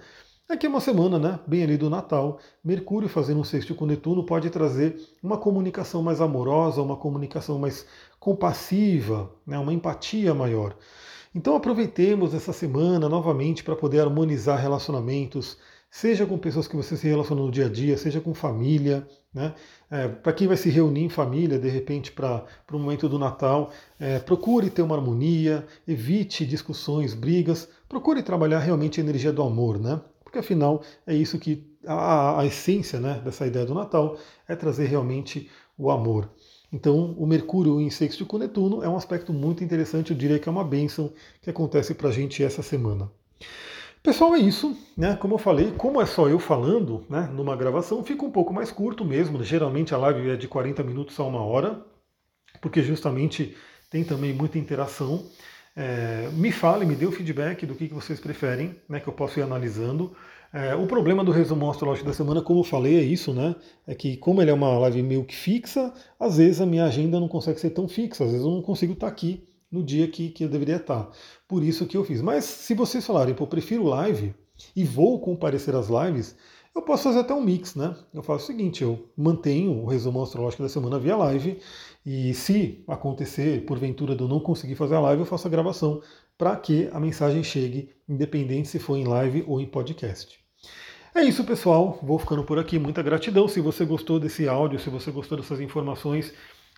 é 0.47 0.55
que 0.55 0.65
é 0.65 0.69
uma 0.69 0.79
semana 0.79 1.19
né, 1.19 1.39
bem 1.45 1.63
ali 1.63 1.77
do 1.77 1.89
Natal. 1.89 2.39
Mercúrio 2.63 3.09
fazendo 3.09 3.39
um 3.39 3.43
sexto 3.43 3.75
com 3.75 3.85
Netuno 3.85 4.25
pode 4.25 4.49
trazer 4.49 4.95
uma 5.21 5.37
comunicação 5.37 6.01
mais 6.01 6.21
amorosa, 6.21 6.81
uma 6.81 6.95
comunicação 6.95 7.59
mais 7.59 7.85
compassiva, 8.19 9.33
né, 9.45 9.57
uma 9.57 9.73
empatia 9.73 10.33
maior. 10.33 10.75
Então 11.33 11.55
aproveitemos 11.55 12.33
essa 12.33 12.53
semana 12.53 13.07
novamente 13.07 13.63
para 13.63 13.75
poder 13.75 14.01
harmonizar 14.01 14.59
relacionamentos, 14.59 15.57
seja 15.91 16.25
com 16.25 16.37
pessoas 16.37 16.69
que 16.69 16.75
você 16.75 16.95
se 16.95 17.05
relaciona 17.05 17.41
no 17.41 17.51
dia 17.51 17.65
a 17.65 17.69
dia, 17.69 17.97
seja 17.97 18.21
com 18.21 18.33
família, 18.33 19.05
né? 19.33 19.53
É, 19.89 20.07
para 20.07 20.31
quem 20.31 20.47
vai 20.47 20.55
se 20.55 20.69
reunir 20.69 21.03
em 21.03 21.09
família, 21.09 21.59
de 21.59 21.67
repente, 21.67 22.13
para 22.13 22.45
o 22.71 22.79
momento 22.79 23.09
do 23.09 23.19
Natal, 23.19 23.71
é, 23.99 24.17
procure 24.19 24.69
ter 24.69 24.81
uma 24.81 24.95
harmonia, 24.95 25.65
evite 25.85 26.45
discussões, 26.45 27.13
brigas, 27.13 27.67
procure 27.89 28.23
trabalhar 28.23 28.59
realmente 28.59 29.01
a 29.01 29.03
energia 29.03 29.33
do 29.33 29.43
amor, 29.43 29.77
né? 29.77 29.99
Porque 30.23 30.39
afinal 30.39 30.81
é 31.05 31.13
isso 31.13 31.37
que 31.37 31.69
a, 31.85 32.39
a 32.39 32.45
essência 32.45 32.97
né, 32.99 33.21
dessa 33.23 33.45
ideia 33.45 33.65
do 33.65 33.73
Natal 33.73 34.17
é 34.47 34.55
trazer 34.55 34.85
realmente 34.85 35.49
o 35.77 35.91
amor. 35.91 36.29
Então, 36.71 37.13
o 37.17 37.27
Mercúrio 37.27 37.81
em 37.81 37.89
sexto 37.89 38.25
com 38.25 38.37
Netuno 38.37 38.81
é 38.81 38.87
um 38.87 38.95
aspecto 38.95 39.33
muito 39.33 39.61
interessante, 39.61 40.11
eu 40.11 40.17
diria 40.17 40.39
que 40.39 40.47
é 40.47 40.51
uma 40.51 40.63
bênção 40.63 41.11
que 41.41 41.49
acontece 41.49 41.93
para 41.93 42.07
a 42.07 42.11
gente 42.13 42.41
essa 42.41 42.61
semana. 42.61 43.11
Pessoal, 44.03 44.33
é 44.33 44.39
isso, 44.39 44.75
né? 44.97 45.15
Como 45.15 45.35
eu 45.35 45.37
falei, 45.37 45.71
como 45.77 46.01
é 46.01 46.07
só 46.07 46.27
eu 46.27 46.39
falando, 46.39 47.05
né, 47.07 47.29
numa 47.31 47.55
gravação, 47.55 48.03
fica 48.03 48.25
um 48.25 48.31
pouco 48.31 48.51
mais 48.51 48.71
curto 48.71 49.05
mesmo. 49.05 49.43
Geralmente 49.43 49.93
a 49.93 49.97
live 49.97 50.31
é 50.31 50.35
de 50.35 50.47
40 50.47 50.81
minutos 50.81 51.19
a 51.19 51.23
uma 51.23 51.41
hora, 51.41 51.85
porque 52.59 52.81
justamente 52.81 53.55
tem 53.91 54.03
também 54.03 54.33
muita 54.33 54.57
interação. 54.57 55.23
É, 55.75 56.29
me 56.33 56.51
fale, 56.51 56.83
me 56.83 56.95
dê 56.95 57.05
o 57.05 57.11
feedback 57.11 57.63
do 57.67 57.75
que, 57.75 57.87
que 57.87 57.93
vocês 57.93 58.19
preferem, 58.19 58.75
né, 58.89 58.99
que 58.99 59.07
eu 59.07 59.13
posso 59.13 59.39
ir 59.39 59.43
analisando. 59.43 60.15
É, 60.51 60.73
o 60.73 60.87
problema 60.87 61.23
do 61.23 61.31
resumo 61.31 61.69
astrológico 61.69 62.07
da 62.07 62.13
semana, 62.13 62.41
como 62.41 62.61
eu 62.61 62.63
falei, 62.63 62.97
é 62.97 63.03
isso, 63.03 63.31
né? 63.33 63.55
É 63.85 63.93
que 63.93 64.17
como 64.17 64.41
ele 64.41 64.49
é 64.49 64.53
uma 64.53 64.79
live 64.79 65.03
meio 65.03 65.23
que 65.23 65.35
fixa, 65.35 65.93
às 66.19 66.37
vezes 66.37 66.59
a 66.59 66.65
minha 66.65 66.85
agenda 66.85 67.19
não 67.19 67.27
consegue 67.27 67.59
ser 67.59 67.69
tão 67.69 67.87
fixa, 67.87 68.23
às 68.23 68.31
vezes 68.31 68.45
eu 68.45 68.51
não 68.51 68.63
consigo 68.63 68.93
estar 68.93 69.07
aqui 69.07 69.47
no 69.71 69.83
dia 69.83 70.07
que, 70.07 70.29
que 70.29 70.43
eu 70.43 70.49
deveria 70.49 70.75
estar. 70.75 71.09
Por 71.47 71.63
isso 71.63 71.85
que 71.85 71.95
eu 71.95 72.03
fiz. 72.03 72.21
Mas 72.21 72.45
se 72.45 72.73
vocês 72.73 73.05
falarem, 73.05 73.33
pô, 73.33 73.47
prefiro 73.47 73.83
live 73.83 74.33
e 74.75 74.83
vou 74.83 75.19
comparecer 75.19 75.75
às 75.75 75.87
lives, 75.87 76.35
eu 76.73 76.81
posso 76.81 77.03
fazer 77.03 77.19
até 77.19 77.33
um 77.33 77.41
mix, 77.41 77.75
né? 77.75 77.95
Eu 78.13 78.23
faço 78.23 78.45
o 78.45 78.47
seguinte, 78.47 78.81
eu 78.81 79.09
mantenho 79.17 79.83
o 79.83 79.85
resumo 79.85 80.21
astrológico 80.23 80.63
da 80.63 80.69
semana 80.69 80.99
via 80.99 81.17
live 81.17 81.59
e 82.05 82.33
se 82.33 82.83
acontecer, 82.87 83.65
porventura, 83.65 84.15
de 84.15 84.21
eu 84.21 84.27
não 84.27 84.39
conseguir 84.39 84.75
fazer 84.75 84.95
a 84.95 84.99
live, 85.01 85.21
eu 85.21 85.25
faço 85.25 85.47
a 85.47 85.51
gravação 85.51 86.01
para 86.37 86.55
que 86.55 86.89
a 86.93 86.99
mensagem 86.99 87.43
chegue, 87.43 87.89
independente 88.07 88.69
se 88.69 88.79
for 88.79 88.97
em 88.97 89.03
live 89.03 89.43
ou 89.47 89.59
em 89.59 89.65
podcast. 89.65 90.39
É 91.13 91.21
isso, 91.21 91.43
pessoal. 91.43 91.99
Vou 92.01 92.17
ficando 92.17 92.43
por 92.43 92.57
aqui. 92.57 92.79
Muita 92.79 93.03
gratidão. 93.03 93.45
Se 93.47 93.59
você 93.59 93.83
gostou 93.83 94.17
desse 94.17 94.47
áudio, 94.47 94.79
se 94.79 94.89
você 94.89 95.11
gostou 95.11 95.37
dessas 95.37 95.59
informações, 95.59 96.33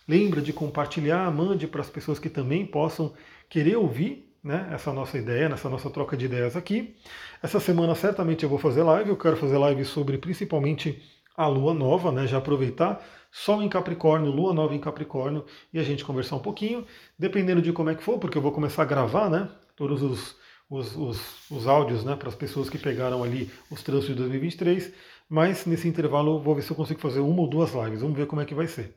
Lembra 0.08 0.42
de 0.42 0.52
compartilhar, 0.52 1.32
mande 1.32 1.68
para 1.68 1.82
as 1.82 1.90
pessoas 1.90 2.20
que 2.20 2.30
também 2.30 2.66
possam 2.66 3.14
querer 3.50 3.78
ouvir 3.78 4.30
né, 4.44 4.70
essa 4.74 4.92
nossa 4.92 5.18
ideia, 5.18 5.48
nessa 5.48 5.70
nossa 5.70 5.90
troca 5.90 6.18
de 6.18 6.26
ideias 6.26 6.56
aqui. 6.56 6.96
Essa 7.42 7.60
semana 7.60 7.96
certamente 7.96 8.44
eu 8.44 8.50
vou 8.50 8.60
fazer 8.60 8.84
live, 8.84 9.10
eu 9.10 9.18
quero 9.18 9.38
fazer 9.38 9.58
live 9.58 9.86
sobre 9.86 10.18
principalmente 10.18 11.02
a 11.36 11.48
lua 11.48 11.74
nova, 11.74 12.12
né, 12.12 12.28
já 12.28 12.38
aproveitar. 12.38 13.04
Sol 13.32 13.64
em 13.64 13.70
Capricórnio, 13.70 14.30
Lua 14.30 14.54
nova 14.54 14.76
em 14.76 14.80
Capricórnio 14.80 15.44
e 15.74 15.80
a 15.80 15.84
gente 15.84 16.06
conversar 16.06 16.36
um 16.36 16.40
pouquinho, 16.40 16.86
dependendo 17.18 17.64
de 17.64 17.74
como 17.74 17.90
é 17.90 17.96
que 17.96 18.04
for, 18.04 18.20
porque 18.20 18.38
eu 18.38 18.42
vou 18.42 18.52
começar 18.52 18.84
a 18.84 18.86
gravar, 18.86 19.28
né, 19.28 19.50
todos 19.76 20.04
os, 20.04 20.36
os, 20.70 20.96
os, 20.96 21.50
os 21.50 21.68
áudios, 21.68 22.04
né, 22.04 22.16
para 22.16 22.30
as 22.30 22.36
pessoas 22.36 22.70
que 22.70 22.78
pegaram 22.78 23.24
ali 23.24 23.50
os 23.72 23.82
trânsitos 23.82 24.16
de 24.16 24.22
2023, 24.22 24.94
mas 25.28 25.66
nesse 25.66 25.88
intervalo 25.88 26.40
vou 26.40 26.54
ver 26.54 26.62
se 26.62 26.70
eu 26.70 26.76
consigo 26.76 27.00
fazer 27.00 27.22
uma 27.22 27.42
ou 27.42 27.48
duas 27.48 27.74
lives, 27.74 28.02
vamos 28.02 28.16
ver 28.16 28.28
como 28.28 28.42
é 28.42 28.46
que 28.46 28.54
vai 28.54 28.68
ser. 28.68 28.96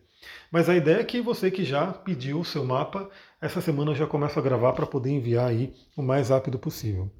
Mas 0.51 0.69
a 0.69 0.77
ideia 0.77 1.01
é 1.01 1.05
que 1.05 1.21
você 1.21 1.51
que 1.51 1.65
já 1.65 1.87
pediu 1.93 2.41
o 2.41 2.45
seu 2.45 2.65
mapa, 2.65 3.09
essa 3.41 3.61
semana 3.61 3.91
eu 3.91 3.95
já 3.95 4.07
começo 4.07 4.39
a 4.39 4.43
gravar 4.43 4.73
para 4.73 4.87
poder 4.87 5.11
enviar 5.11 5.49
aí 5.49 5.75
o 5.97 6.03
mais 6.03 6.31
rápido 6.31 6.59
possível. 6.59 7.11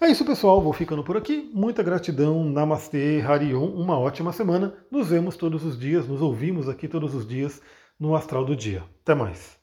É 0.00 0.08
isso, 0.08 0.24
pessoal. 0.24 0.60
Vou 0.60 0.72
ficando 0.72 1.04
por 1.04 1.16
aqui. 1.16 1.50
Muita 1.54 1.82
gratidão. 1.82 2.44
Namastê, 2.44 3.20
Harion. 3.20 3.66
Uma 3.66 3.98
ótima 3.98 4.32
semana. 4.32 4.74
Nos 4.90 5.08
vemos 5.08 5.36
todos 5.36 5.64
os 5.64 5.78
dias, 5.78 6.08
nos 6.08 6.20
ouvimos 6.20 6.68
aqui 6.68 6.88
todos 6.88 7.14
os 7.14 7.26
dias 7.26 7.60
no 7.98 8.14
Astral 8.16 8.44
do 8.44 8.56
Dia. 8.56 8.82
Até 9.02 9.14
mais. 9.14 9.59